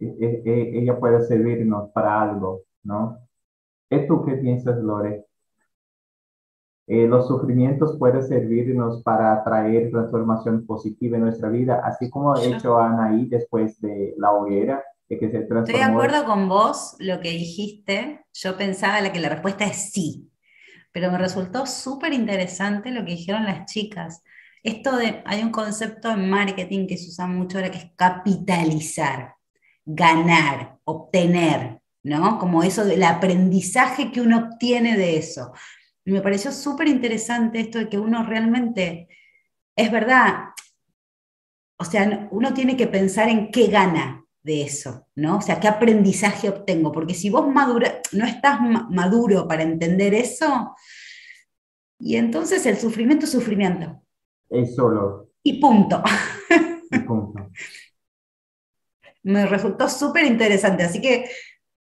[0.00, 3.18] E- e- e- Ella puede servirnos para algo, ¿no?
[3.90, 5.26] ¿Y tú qué piensas, Lore?
[6.88, 12.42] Eh, los sufrimientos pueden servirnos para traer transformación positiva en nuestra vida, así como ha
[12.44, 15.98] hecho Anaí después de la hoguera, de que se Estoy de transformó.
[15.98, 18.24] acuerdo con vos, lo que dijiste.
[18.34, 20.30] Yo pensaba que la respuesta es sí,
[20.92, 24.22] pero me resultó súper interesante lo que dijeron las chicas.
[24.62, 29.34] Esto de, hay un concepto en marketing que se usa mucho ahora que es capitalizar,
[29.84, 32.38] ganar, obtener, ¿no?
[32.38, 35.52] Como eso del aprendizaje que uno obtiene de eso.
[36.04, 39.08] Me pareció súper interesante esto de que uno realmente,
[39.76, 40.50] es verdad,
[41.78, 45.38] o sea, no- uno tiene que pensar en qué gana de eso, ¿no?
[45.38, 50.14] O sea, qué aprendizaje obtengo, porque si vos madura, no estás ma- maduro para entender
[50.14, 50.74] eso,
[51.98, 54.01] y entonces el sufrimiento es sufrimiento,
[54.52, 56.02] Es solo, y punto.
[56.90, 57.50] y punto.
[59.24, 61.26] Me resultó súper interesante, así que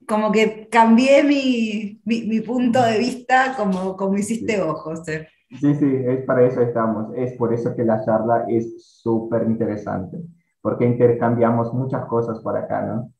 [0.07, 5.29] como que cambié mi, mi- mi punto de vista como, como hiciste vos, José.
[5.61, 7.13] Sí, sí, es para eso estamos.
[7.17, 10.19] Es por eso que la charla es súper interesante,
[10.63, 13.13] porque intercambiamos muchas cosas por acá, ¿no?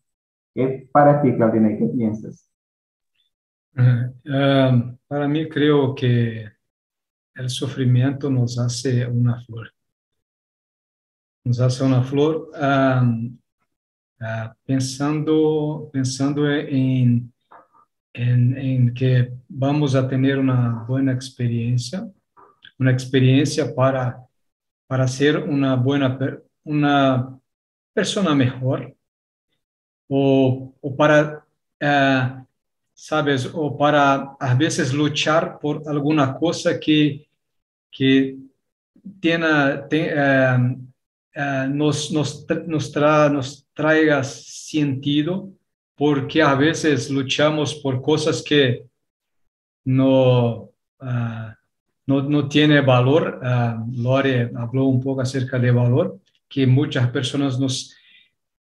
[0.55, 2.51] ¿Qué para ti, Claudina, qué piensas?
[4.29, 6.47] Ah, para mí creo que
[7.35, 9.73] el sufrimiento nos hace una flor.
[11.45, 13.03] Nos hace una flor ah,
[14.65, 17.33] pensando, pensando en,
[18.13, 22.07] en, en que vamos a tener una buena experiencia,
[22.79, 24.21] una experiencia para,
[24.87, 26.19] para ser una buena,
[26.65, 27.39] una
[27.95, 28.95] persona mejor
[30.09, 31.45] o, o para,
[31.81, 32.45] ah,
[33.03, 37.27] sabes, o para a veces luchar por alguna cosa que,
[37.91, 38.37] que
[39.21, 40.75] te- ah,
[41.35, 45.51] ah, nos, nos, nos, tra- nos traiga sentido,
[45.97, 48.85] porque a veces luchamos por cosas que
[49.87, 50.69] no,
[51.01, 51.57] ah,
[52.07, 53.41] no, no tiene valor.
[53.43, 57.97] Ah, Lore habló un poco acerca de valor, que muchas personas nos,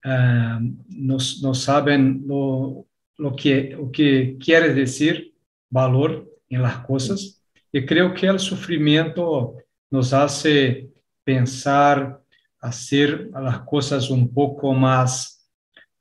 [0.04, 2.86] ah, nos, no saben lo,
[3.20, 5.34] lo, que, lo que quiere decir
[5.68, 7.42] valor en las cosas.
[7.70, 9.56] Y creo que el sufrimiento
[9.90, 10.90] nos hace
[11.22, 12.20] pensar,
[12.58, 15.46] hacer las cosas un poco más,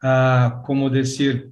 [0.01, 1.51] uh, ¿cómo decir?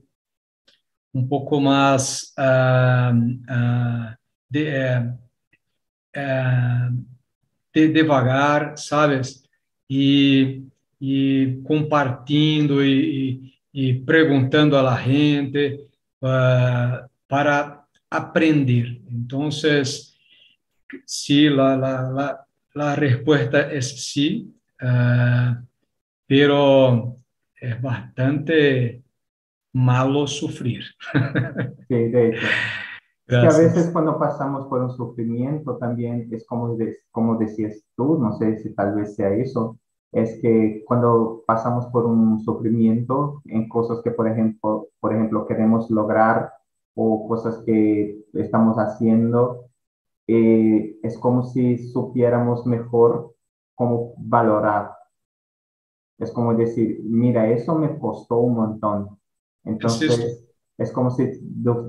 [1.11, 4.15] Un poco más uh, uh,
[4.49, 5.13] de,
[7.73, 9.43] de, devagar, ¿sabes?
[9.87, 10.63] Y,
[10.99, 15.87] y compartiendo y, y, y, preguntando a la gente
[16.19, 19.01] para aprender.
[19.09, 20.17] Entonces,
[21.05, 25.55] sí, la, la, la, la respuesta es sí, uh,
[26.25, 27.15] pero
[27.59, 29.03] es bastante
[29.73, 30.83] malo sufrir.
[31.87, 32.47] Sí, de hecho.
[33.27, 38.17] que a veces cuando pasamos por un sufrimiento también es como, de, como decías tú,
[38.19, 39.77] no sé si tal vez sea eso,
[40.11, 45.89] es que cuando pasamos por un sufrimiento en cosas que, por ejemplo, por ejemplo queremos
[45.89, 46.53] lograr
[46.95, 49.65] o cosas que estamos haciendo,
[50.27, 53.35] eh, es como si supiéramos mejor
[53.75, 54.91] cómo valorar.
[56.17, 59.19] Es como decir, mira, eso me costó un montón.
[59.63, 60.43] Entonces,
[60.77, 61.31] es como si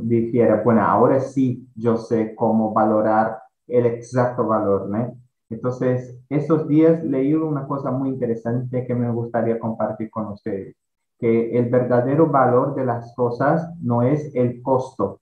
[0.03, 5.17] dijera, bueno, ahora sí yo sé cómo valorar el exacto valor, ¿no?
[5.51, 10.77] Entonces, estos días leí una cosa muy interesante que me gustaría compartir con ustedes
[11.19, 15.21] que el verdadero valor de las cosas no es el costo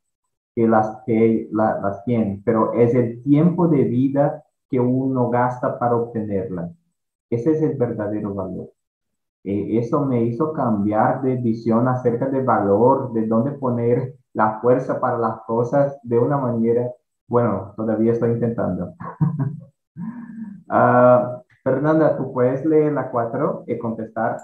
[0.54, 5.96] que las, que las tienen, pero es el tiempo de vida que uno gasta para
[5.96, 6.72] obtenerlas.
[7.30, 8.70] Ese es el verdadero valor.
[9.44, 15.00] Eh, eso me hizo cambiar de visión acerca del valor, de dónde poner la fuerza
[15.00, 16.90] para las cosas de una manera,
[17.28, 18.94] bueno, todavía estoy intentando.
[20.68, 24.38] uh, Fernanda, ¿tú puedes leer la cuatro y contestar?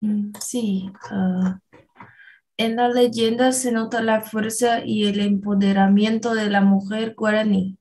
[0.00, 1.60] Mm, sí, ah,
[2.56, 7.78] en la leyenda se nota la fuerza y el empoderamiento de la mujer guaraní.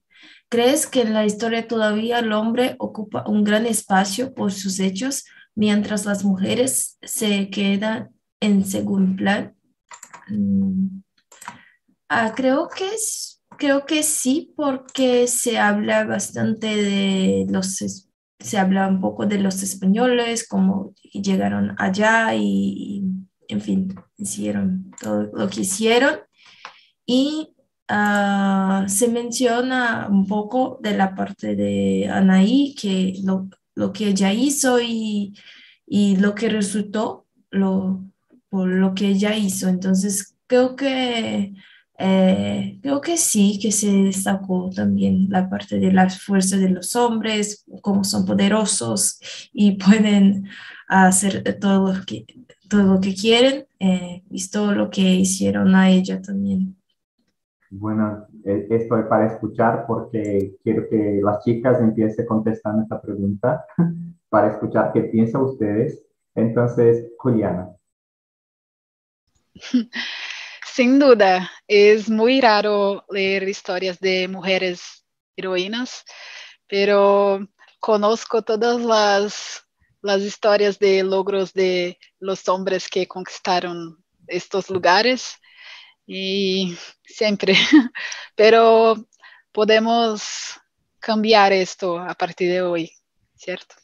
[0.49, 5.25] ¿Crees que en la historia todavía el hombre ocupa un gran espacio por sus hechos,
[5.55, 9.55] mientras las mujeres se quedan en segundo plan?
[10.27, 11.01] Mm,
[12.09, 12.89] ah, creo que
[13.61, 17.77] creo que sí, porque se habla bastante de los
[18.39, 23.03] se habla un poco de los españoles, cómo llegaron allá y,
[23.47, 26.21] en fin, hicieron todo lo que hicieron.
[27.05, 27.53] Y
[27.87, 34.33] uh, se menciona un poco de la parte de Anaí, que lo, lo que ella
[34.33, 35.35] hizo y,
[35.85, 38.03] y, lo que resultó lo,
[38.49, 39.69] por lo que ella hizo.
[39.69, 41.53] Entonces, creo que
[42.03, 46.95] eh, creo que sí, que se destacó también la parte de las fuerzas de los
[46.95, 49.19] hombres, cómo son poderosos
[49.53, 50.47] y pueden
[50.87, 52.25] hacer todo lo que,
[52.67, 56.75] todo lo que quieren, eh, visto lo que hicieron a ella también.
[57.69, 63.63] Bueno, eh, estoy para escuchar porque quiero que las chicas empiecen contestando esta pregunta
[64.29, 66.03] para escuchar qué piensan ustedes.
[66.33, 67.69] Entonces, Juliana.
[70.73, 75.05] Sin duda, es muy raro leer historias de mujeres
[75.35, 76.05] heroínas,
[76.65, 77.45] pero
[77.81, 79.67] conozco todas las,
[80.01, 85.35] las historias de logros de los hombres que conquistaron estos lugares
[86.07, 87.53] y siempre,
[88.37, 88.95] pero
[89.51, 90.57] podemos
[90.99, 92.89] cambiar esto a partir de hoy,
[93.35, 93.75] ¿cierto?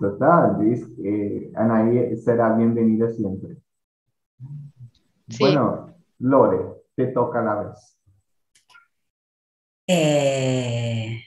[0.00, 0.56] Total,
[1.04, 3.56] eh, Anaí será bienvenida siempre.
[5.28, 5.44] Sí.
[5.44, 7.96] Bueno, Lore, te toca la vez.
[9.86, 11.22] Eh,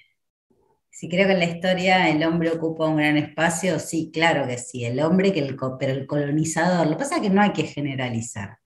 [0.90, 4.58] si creo que en la historia el hombre ocupa un gran espacio, sí, claro que
[4.58, 7.54] sí, el hombre, que el, pero el colonizador, lo que pasa es que no hay
[7.54, 8.60] que generalizar.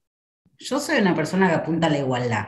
[0.58, 2.46] Yo soy una persona que apunta a la igualdad.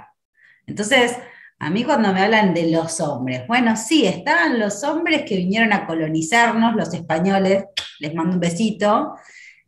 [0.65, 1.17] Entonces,
[1.59, 5.71] a mí cuando me hablan de los hombres, bueno, sí, estaban los hombres que vinieron
[5.71, 7.65] a colonizarnos, los españoles,
[7.99, 9.15] les mando un besito,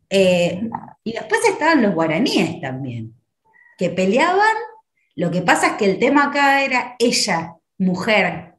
[0.08, 0.68] eh,
[1.04, 3.19] y después estaban los guaraníes también
[3.80, 4.56] que peleaban,
[5.16, 8.56] lo que pasa es que el tema acá era ella, mujer,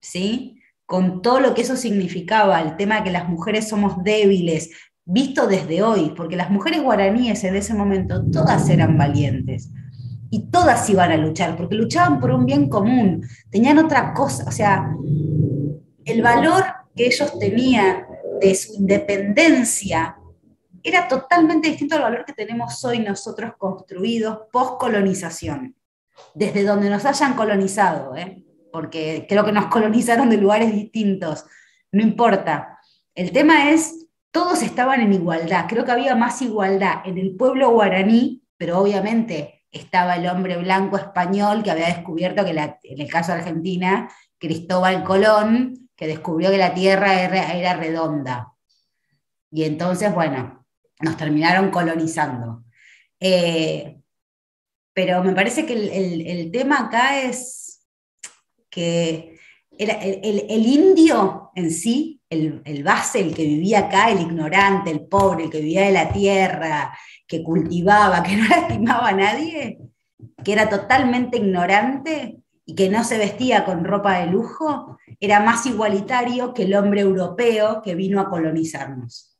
[0.00, 0.60] ¿sí?
[0.84, 4.70] Con todo lo que eso significaba, el tema de que las mujeres somos débiles,
[5.04, 9.70] visto desde hoy, porque las mujeres guaraníes en ese momento todas eran valientes
[10.30, 14.50] y todas iban a luchar, porque luchaban por un bien común, tenían otra cosa, o
[14.50, 14.90] sea,
[16.04, 16.64] el valor
[16.96, 18.04] que ellos tenían
[18.40, 20.15] de su independencia
[20.88, 25.76] era totalmente distinto al valor que tenemos hoy nosotros construidos post-colonización,
[26.34, 28.44] desde donde nos hayan colonizado, ¿eh?
[28.72, 31.44] porque creo que nos colonizaron de lugares distintos,
[31.92, 32.78] no importa.
[33.14, 37.70] El tema es, todos estaban en igualdad, creo que había más igualdad en el pueblo
[37.70, 43.32] guaraní, pero obviamente estaba el hombre blanco español que había descubierto que en el caso
[43.32, 44.08] de Argentina,
[44.38, 48.52] Cristóbal Colón que descubrió que la Tierra era, redonda.
[49.50, 50.65] Y entonces, bueno,
[51.00, 52.64] nos terminaron colonizando.
[53.20, 53.98] Eh,
[54.92, 57.86] pero me parece que el, tema acá es
[58.70, 59.38] que
[59.78, 65.50] el, indio en sí, el, base, el que vivía acá, el ignorante, el pobre, el
[65.50, 69.78] que vivía de la tierra, que cultivaba, que no lastimaba a nadie,
[70.42, 75.66] que era totalmente ignorante y que no se vestía con ropa de lujo, era más
[75.66, 79.35] igualitario que el hombre europeo que vino a colonizarnos.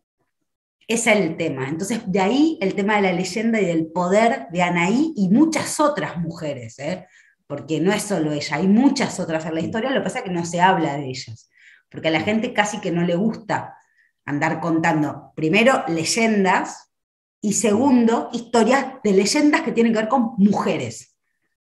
[0.89, 1.69] Ese es el tema.
[1.69, 5.81] Entonces, de ahí el tema de la leyenda y del poder de Anaí y muchas
[5.81, 7.07] otras mujeres, ¿eh?
[7.47, 10.25] porque no es solo ella, hay muchas otras en la historia, lo que pasa es
[10.25, 11.51] que no se habla de ellas,
[11.91, 13.77] porque a la gente casi que no le gusta
[14.25, 16.93] andar contando, primero, leyendas
[17.41, 21.17] y segundo, historias de leyendas que tienen que ver con mujeres.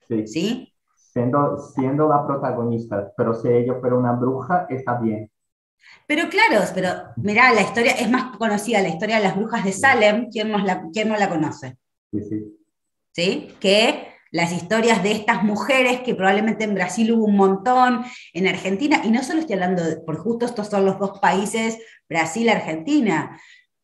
[0.09, 0.73] ¿Sí?
[0.97, 5.31] Siendo, siendo la protagonista, pero si ella fuera una bruja, está bien.
[6.07, 9.73] Pero claro, pero mirá, la historia es más conocida, la historia de las brujas de
[9.73, 11.77] Salem, ¿quién, la, quién no la conoce?
[12.13, 12.59] Sí, sí.
[13.13, 13.55] ¿Sí?
[13.61, 19.01] Que las historias de estas mujeres, que probablemente en Brasil hubo un montón, en Argentina,
[19.05, 23.41] y no solo estoy hablando, de, por justo estos son los dos países, Brasil, Argentina,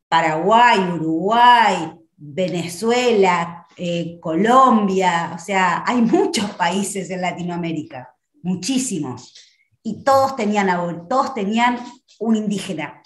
[0.09, 8.13] Paraguay, Uruguay, Venezuela, eh, Colombia, o sea, hay muchos países en Latinoamérica,
[8.43, 9.50] muchísimos,
[9.83, 11.79] y todos tenían, todos tenían
[12.19, 13.01] un indígena,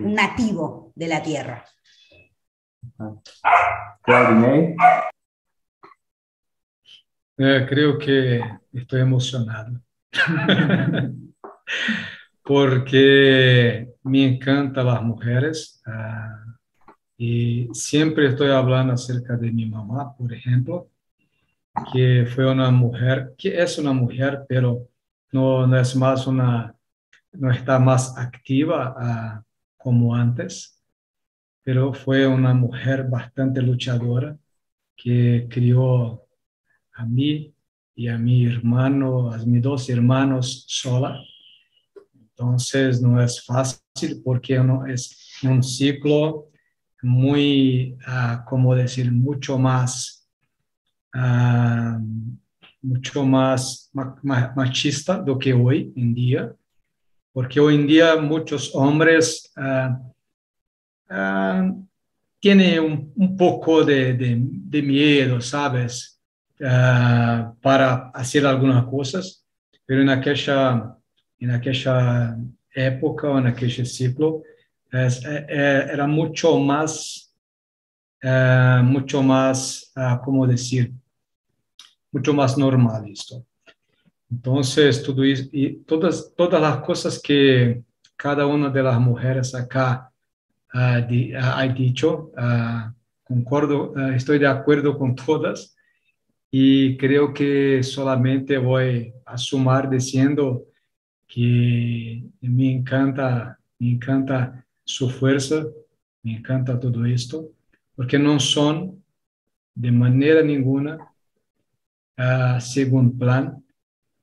[0.00, 1.64] un nativo de la tierra.
[7.38, 8.40] Eh, creo que
[8.72, 9.80] estoy emocionado.
[12.42, 16.44] Porque me encantan las mujeres ah,
[17.18, 20.88] y siempre estoy hablando acerca de mi mamá, por ejemplo,
[21.92, 24.88] que fue una mujer, que es una mujer, pero
[25.32, 26.74] no, no es más una,
[27.32, 29.42] no está más activa ah,
[29.76, 30.82] como antes,
[31.62, 34.36] pero fue una mujer bastante luchadora
[34.96, 36.22] que crió
[36.94, 37.52] a mí
[37.94, 41.18] y a mi hermano, a mis dos hermanos sola.
[42.14, 46.48] Entonces no es fácil porque no es un ciclo
[47.02, 50.28] muy, uh, como decir, mucho más,
[51.14, 51.98] uh,
[52.82, 53.90] mucho más
[54.54, 56.54] machista do que hoy en día,
[57.32, 59.96] porque hoy en día muchos hombres uh,
[62.40, 66.16] tienen un, poco de, miedo, ¿sabes?
[66.60, 69.42] uh, para fazer algumas coisas,
[69.88, 70.96] mas naquela
[71.40, 72.38] naquela
[72.74, 74.42] época ou naquele ciclo
[74.92, 75.06] é,
[75.48, 77.30] é, era muito mais
[78.24, 80.18] uh, muito mais uh,
[82.16, 83.44] muito mais normal isto
[84.32, 84.60] então
[85.04, 87.80] tudo isso e todas todas as coisas que
[88.16, 90.08] cada uma das mulheres acá
[90.74, 92.30] uh, de, uh, ha dicho
[93.26, 95.74] concordo estou de acordo com todas.
[96.50, 100.64] Y creo que solamente voy a sumar diciendo
[101.26, 105.66] que me encanta, me encanta su fuerza,
[106.22, 107.50] me encanta todo esto,
[107.96, 109.02] porque no son
[109.74, 110.98] de manera ninguna
[112.18, 113.62] uh, según plan,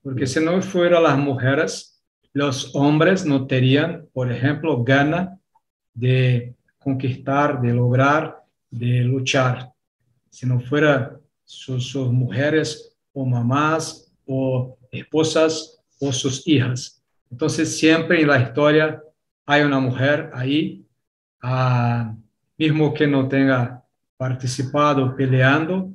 [0.01, 5.39] porque si no fueran las mujeres, los hombres no tendrían, por ejemplo, gana
[5.93, 9.71] de conquistar, de lograr, de luchar.
[10.29, 17.01] Si no fuera sus, mujeres o mamás o esposas o sus hijas.
[17.29, 19.01] Entonces siempre en la historia
[19.45, 20.85] hay una mujer ahí,
[21.41, 22.15] ah,
[22.57, 23.83] mismo que no tenga
[24.17, 25.92] participado peleando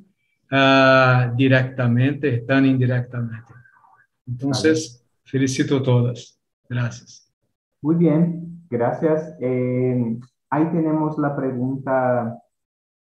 [0.51, 3.53] ah, directamente, tan indirectamente.
[4.27, 6.39] Entonces, felicito a todas.
[6.67, 7.31] Gracias.
[7.81, 9.35] Muy bien, gracias.
[9.39, 10.17] Eh,
[10.49, 12.37] ahí tenemos la pregunta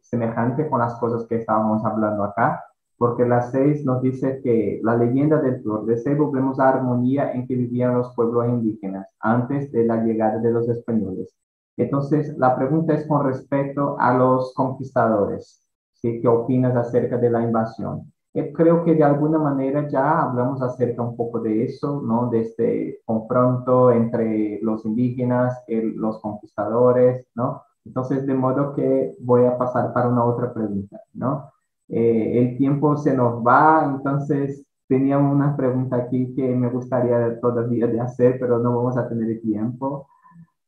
[0.00, 2.62] semejante con las cosas que estábamos hablando acá,
[2.98, 7.32] porque la seis nos dice que la leyenda del flor de cebo vemos la armonía
[7.32, 11.34] en que vivían los pueblos indígenas antes de la llegada de los españoles.
[11.76, 15.62] Entonces, la pregunta es con respecto a los conquistadores.
[15.94, 16.20] ¿sí?
[16.20, 18.12] ¿Qué opinas acerca de la invasión?
[18.34, 22.30] Eh, creo que de alguna manera ya hablamos acerca un poco de eso, ¿no?
[22.30, 27.62] De este confronto entre los indígenas, y los conquistadores, ¿no?
[27.84, 31.50] Entonces, de modo que voy a pasar para una otra pregunta, ¿no?
[31.88, 37.86] Eh, el tiempo se nos va, entonces tenía una pregunta aquí que me gustaría todavía
[37.86, 40.08] de hacer, pero no vamos a tener tiempo.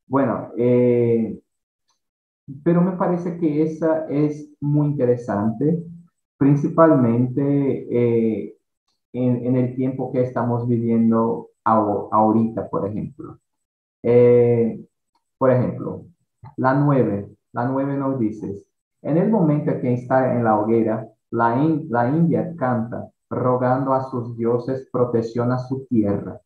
[0.07, 1.39] Bueno, eh,
[2.63, 5.83] pero me parece que esa es muy interesante
[6.37, 8.55] principalmente eh,
[9.13, 13.39] en, el tiempo que estamos viviendo ahorita, por ejemplo.
[14.03, 14.85] Eh,
[15.37, 16.05] por ejemplo,
[16.57, 18.55] la nueve, la nueve nos dice,
[19.01, 21.55] en el momento que está en la hoguera, la,
[21.89, 26.39] la India canta, rogando a sus dioses protección a su tierra.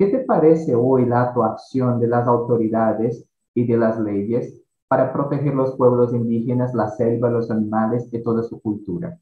[0.00, 3.22] ¿Qué te parece hoy la actuación de las autoridades
[3.54, 8.42] y de las leyes para proteger los pueblos indígenas, la selva, los animales y toda
[8.42, 9.18] su cultura?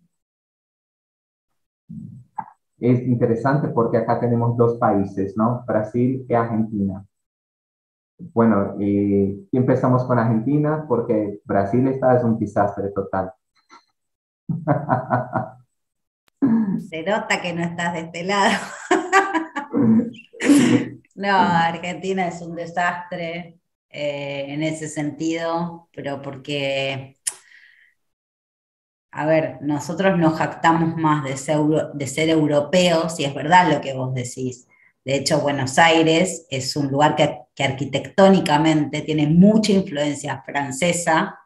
[2.79, 5.65] Es interesante porque acá tenemos dos países, ¿no?
[5.67, 7.05] Brasil y Argentina.
[8.33, 13.33] Bueno, empezamos con Argentina porque Brasil está es un desastre total.
[16.89, 18.55] Se nota que no estás de este lado.
[21.15, 23.59] no, Argentina es un desastre
[23.91, 27.17] eh, en ese sentido, pero porque,
[29.11, 34.15] a ver, nosotros nos jactamos más de ser, europeos, y es verdad lo que vos
[34.15, 34.67] decís.
[35.05, 41.39] De hecho, Buenos Aires es un lugar que, arquitectónicamente tiene mucha influencia francesa.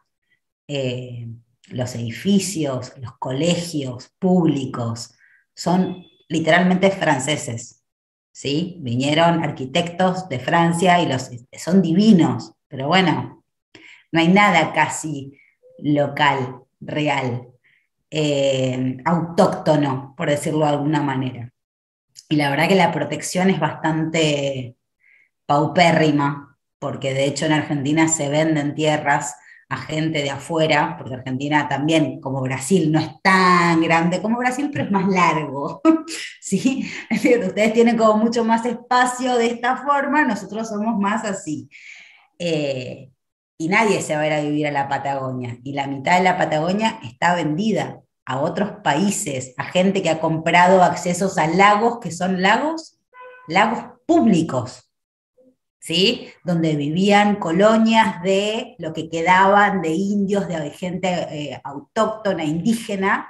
[0.67, 1.27] Eh,
[1.69, 5.15] los edificios, los colegios públicos
[5.55, 7.82] son literalmente franceses.
[8.33, 8.77] ¿Sí?
[8.81, 13.45] Vinieron arquitectos de Francia y los, son divinos, pero bueno,
[14.11, 15.39] no hay nada casi
[15.77, 17.47] local, real,
[18.11, 21.51] eh, autóctono, por decirlo de alguna manera.
[22.27, 24.75] Y la verdad que la protección es bastante
[25.45, 29.35] paupérrima, porque de hecho en Argentina se venden tierras
[29.69, 34.69] a gente de afuera, porque Argentina también, como Brasil, no es tan grande como Brasil,
[34.71, 35.81] pero es más largo.
[36.41, 36.89] ¿sí?
[37.11, 41.69] Ustedes tienen como mucho más espacio de esta forma, nosotros somos más así.
[42.37, 43.09] Eh,
[43.57, 45.57] y nadie se va a ir a vivir a la Patagonia.
[45.63, 50.19] Y la mitad de la Patagonia está vendida a otros países, a gente que ha
[50.19, 52.99] comprado accesos a lagos que son lagos,
[53.47, 54.92] lagos públicos.
[55.83, 56.29] ¿Sí?
[56.45, 63.29] donde vivían colonias de lo que quedaban de indios, de gente eh, autóctona, indígena,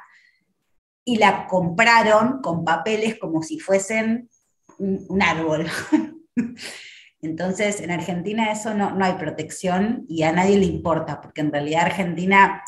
[1.03, 4.29] y la compraron con papeles como si fuesen
[4.77, 5.65] un, árbol.
[7.21, 11.51] Entonces, en Argentina eso no, no, hay protección y a nadie le importa, porque en
[11.51, 12.61] realidad Argentina,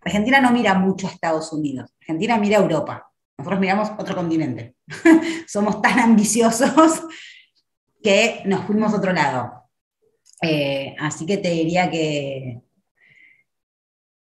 [0.00, 4.76] Argentina no mira mucho a Estados Unidos, Argentina mira a Europa, nosotros miramos otro continente.
[5.48, 7.02] Somos tan ambiciosos
[8.02, 9.62] que nos fuimos a otro lado.
[10.42, 12.62] Eh, así que te diría que,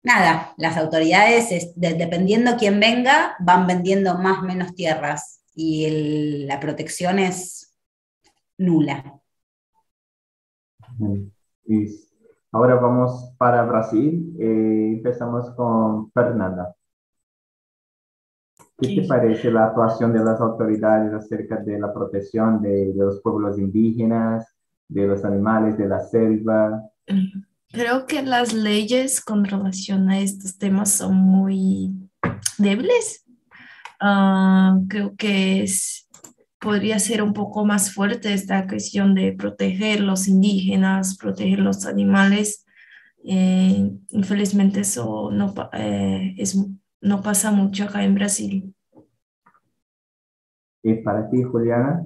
[0.03, 7.19] nada, las autoridades, dependiendo quién venga, van vendiendo más o menos tierras y la protección
[7.19, 7.75] es
[8.57, 9.19] nula.
[12.51, 14.35] Ahora vamos para Brasil.
[14.39, 16.75] Eh, empezamos con Fernanda.
[18.81, 23.59] ¿Qué te parece la actuación de las autoridades acerca de la protección de, los pueblos
[23.59, 24.55] indígenas,
[24.87, 26.81] de los animales de la selva?
[27.71, 31.91] Creo que las leyes con relación a estos temas son muy
[32.57, 33.23] débiles.
[33.99, 36.09] Ah, creo que es,
[36.59, 42.65] podría ser un poco más fuerte esta cuestión de proteger los indígenas, proteger los animales.
[43.23, 46.57] Eh, infelizmente eso no, eh, es
[47.01, 48.75] no pasa mucho acá en Brasil.
[50.83, 52.01] ¿Y para ti, Juliana?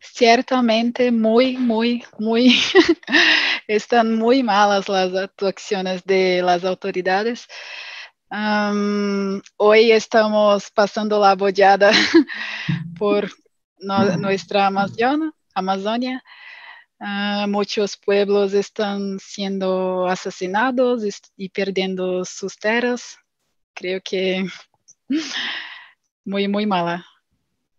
[0.00, 2.54] Ciertamente muy, muy, muy,
[3.66, 7.46] están muy malas las actuaciones de las autoridades.
[9.56, 11.90] hoy estamos pasando la bollada
[12.98, 13.30] por
[13.78, 16.22] nuestra Amazonia
[17.00, 21.02] Uh, muchos pueblos están siendo asesinados
[21.36, 23.18] y perdiendo sus tierras.
[23.74, 24.46] Creo que
[26.24, 27.04] muy, muy mala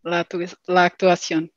[0.03, 0.25] la,
[0.67, 1.51] la actuación.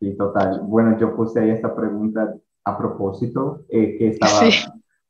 [0.00, 0.60] Sí, total.
[0.62, 2.34] Bueno, yo puse ahí esta pregunta
[2.64, 4.48] a propósito, eh, que estaba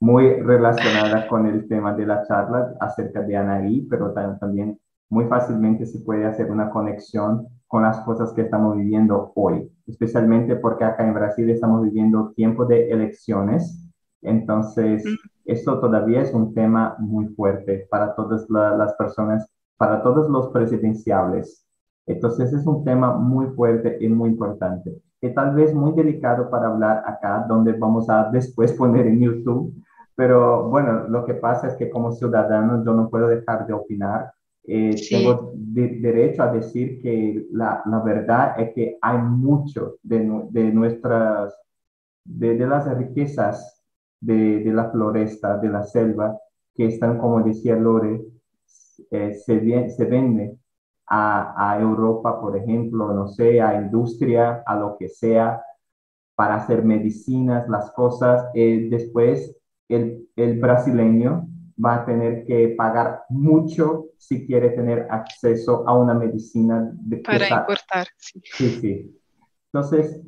[0.01, 4.79] muy relacionada con el tema de la charla acerca de Anaí, pero también
[5.13, 10.57] muy fácilmente se puede hacer una conexión con las cosas que estamos viviendo hoy, especialmente
[10.57, 13.93] porque acá en Brasil estamos viviendo tiempo de elecciones,
[14.23, 15.29] entonces mm.
[15.45, 19.47] esto todavía es un tema muy fuerte para todas las personas,
[19.77, 21.67] para todos los presidenciales.
[22.07, 26.69] Entonces es un tema muy fuerte y muy importante, y tal vez muy delicado para
[26.69, 29.75] hablar acá, donde vamos a después poner en YouTube,
[30.17, 34.33] pero bueno, lo que pasa es que como ciudadano yo no puedo dejar de opinar
[34.65, 40.73] eh, tengo derecho a decir que la, la, verdad es que hay mucho de, de
[40.73, 41.55] nuestras,
[42.25, 43.83] de, de, las riquezas
[44.21, 46.39] de, de, la floresta, de la selva,
[46.75, 48.25] que están, como decía Lore,
[49.11, 50.57] eh, se, se vende
[51.07, 55.61] a, a, Europa, por ejemplo, no sé, a industria, a lo que sea,
[56.37, 58.47] para hacer medicinas, las cosas.
[58.55, 59.57] Eh, después,
[59.89, 61.49] el, el brasileño
[61.83, 66.91] va a tener que pagar mucho si quiere tener acceso a una medicina.
[66.95, 68.41] De Para importar, sí.
[68.45, 69.21] Sí, sí.
[69.73, 70.21] Entonces,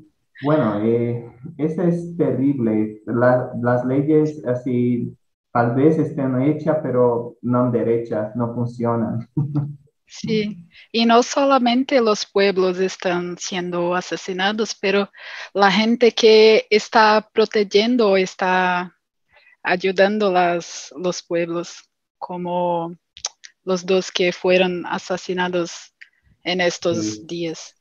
[0.42, 3.02] bueno, eh, eso es terrible.
[3.06, 5.16] las leyes así
[5.52, 9.28] tal vez estén hechas, pero no derechas, no funcionan.
[10.06, 15.10] Sí, y no solamente los pueblos están siendo asesinados, pero
[15.54, 18.94] la gente que está protegiendo, está
[19.64, 22.94] ayudando las, los pueblos, como
[23.64, 25.94] los dos que fueron asesinados
[26.44, 27.74] en estos días.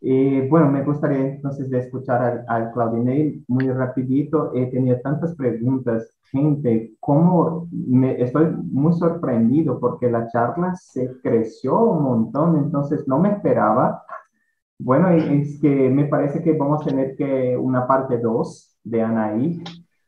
[0.00, 4.52] Eh, bueno, me gustaría entonces de escuchar al, Claudinei muy rapidito.
[4.54, 11.80] He tenido tantas preguntas, gente, cómo me, estoy muy sorprendido porque la charla se creció
[11.80, 14.04] un montón, entonces no me esperaba.
[14.78, 19.64] Bueno, es que me parece que vamos a tener que una parte 2 de Anaí,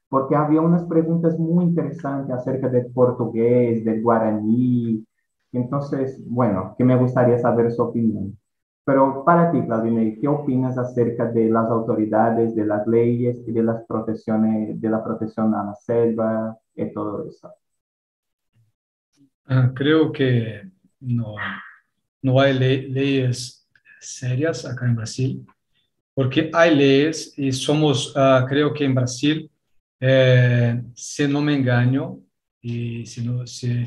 [0.08, 5.04] porque había unas preguntas muy interesantes acerca del portugués, del guaraní.
[5.52, 8.38] Entonces, bueno, que me gustaría saber su opinión.
[8.84, 13.62] Pero para ti, Claudine, ¿qué opinas acerca de las autoridades, de las leyes y de
[13.62, 17.52] las protecciones, de la protección a la selva y todo eso?
[19.44, 21.34] Ah, creo que no,
[22.22, 23.68] no hay leyes
[24.00, 25.46] serias acá en Brasil,
[26.14, 29.50] porque hay leyes y somos, uh, creo que en Brasil,
[30.00, 32.20] eh, si no me engaño,
[32.60, 33.84] y si no, si,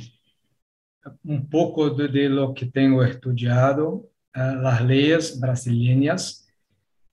[1.23, 6.47] un poco de, de lo que tengo estudiado, Ah, las leyes brasileñas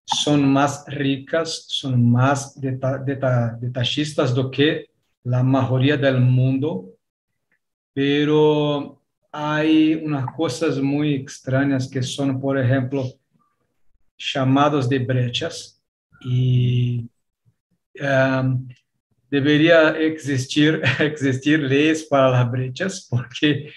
[0.04, 4.90] son más ricas, son más detallistas do que
[5.24, 6.94] la mayoría del mundo,
[7.92, 13.04] pero hay unas cosas muy extrañas que son, por ejemplo,
[14.16, 15.82] llamados de brechas
[16.20, 17.10] y
[18.00, 18.68] um,
[19.30, 23.70] debería existir, existir leyes para las brechas porque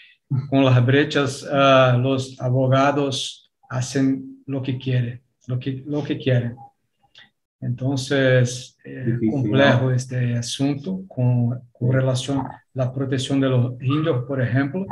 [0.50, 6.56] con las brechas, uh, los abogados hacen lo que quieren, lo que, lo que quieren.
[7.60, 14.42] Entonces, es complejo este asunto con, con, relación a la protección de los indios, por
[14.42, 14.86] ejemplo,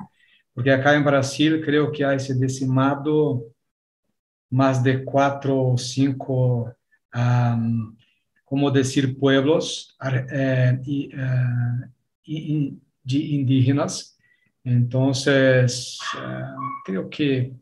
[0.53, 3.43] porque acá en Brasil creo que hay ese decimado
[4.51, 6.71] más de cuatro o cinco,
[7.15, 7.95] um,
[8.49, 9.95] como decir, pueblos
[10.31, 11.11] eh, y,
[12.23, 14.17] y, indígenas.
[14.63, 16.43] Entonces, eh,
[16.83, 17.53] creo que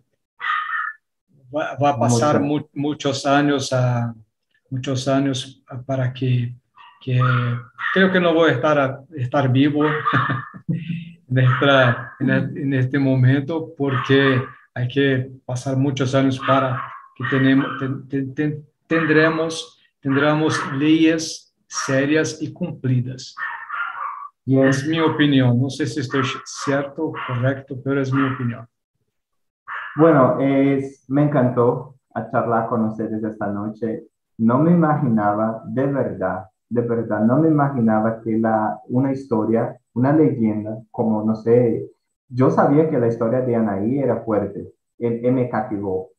[1.53, 2.41] va, a pasar
[2.73, 4.15] muchos años, a,
[4.69, 6.55] muchos años para que,
[7.93, 9.85] creo que no voy a estar, estar vivo
[11.29, 14.41] en, este momento porque
[14.73, 16.81] hay que pasar muchos años para
[17.15, 17.67] que tenemos,
[18.87, 23.35] tendremos, tendremos leyes serias y cumplidas.
[24.45, 25.61] Es mi opinión.
[25.61, 28.65] No sé si estoy cierto, correcto, pero es mi opinión.
[29.97, 34.05] Bueno, es, me encantó a charlar con ustedes esta noche.
[34.37, 40.13] No me imaginaba, de verdad, de verdad, no me imaginaba que la, una historia, una
[40.13, 41.89] leyenda, como, no sé,
[42.29, 46.09] yo sabía que la historia de Anaí era fuerte, él, me cativó.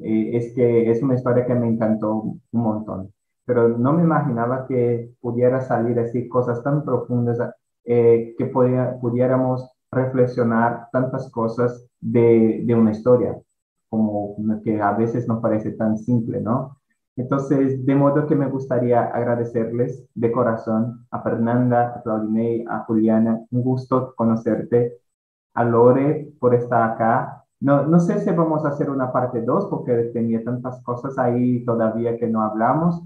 [0.00, 3.12] Eh, es que es una historia que me encantó un montón,
[3.50, 7.36] pero no me imaginaba que pudiera salir así cosas tan profundas
[7.84, 13.36] eh, que pudiéramos reflexionar tantas cosas de, de, una historia,
[13.88, 16.76] como que a veces nos parece tan simple, ¿no?
[17.16, 23.40] Entonces, de modo que me gustaría agradecerles de corazón a Fernanda, a Claudinei, a Juliana,
[23.50, 24.96] un gusto conocerte,
[25.54, 27.44] a Lore por estar acá.
[27.58, 31.64] No, no sé si vamos a hacer una parte 2 porque tenía tantas cosas ahí
[31.64, 33.02] todavía que no hablamos,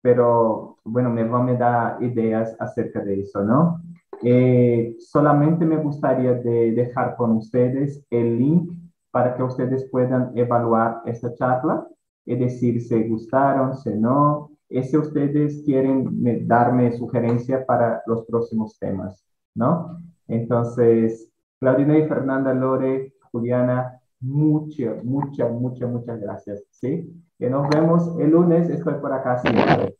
[0.00, 3.82] pero bueno, me va a dar ideas acerca de eso, ¿no?
[4.22, 8.72] Eh, solamente me gustaría de dejar con ustedes el link
[9.10, 11.86] para que ustedes puedan evaluar esta charla,
[12.26, 18.78] es decir, si gustaron, si no, y si ustedes quieren darme sugerencia para los próximos
[18.78, 19.24] temas,
[19.54, 19.98] ¿no?
[20.26, 27.10] Entonces, Claudina y Fernanda Lore, Juliana, muchas, muchas, muchas, muchas gracias, ¿sí?
[27.38, 29.96] Y nos vemos el lunes, estoy por acá siempre.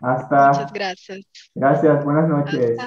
[0.00, 0.48] Hasta.
[0.48, 1.20] Muchas gracias.
[1.54, 2.78] Gracias, buenas noches.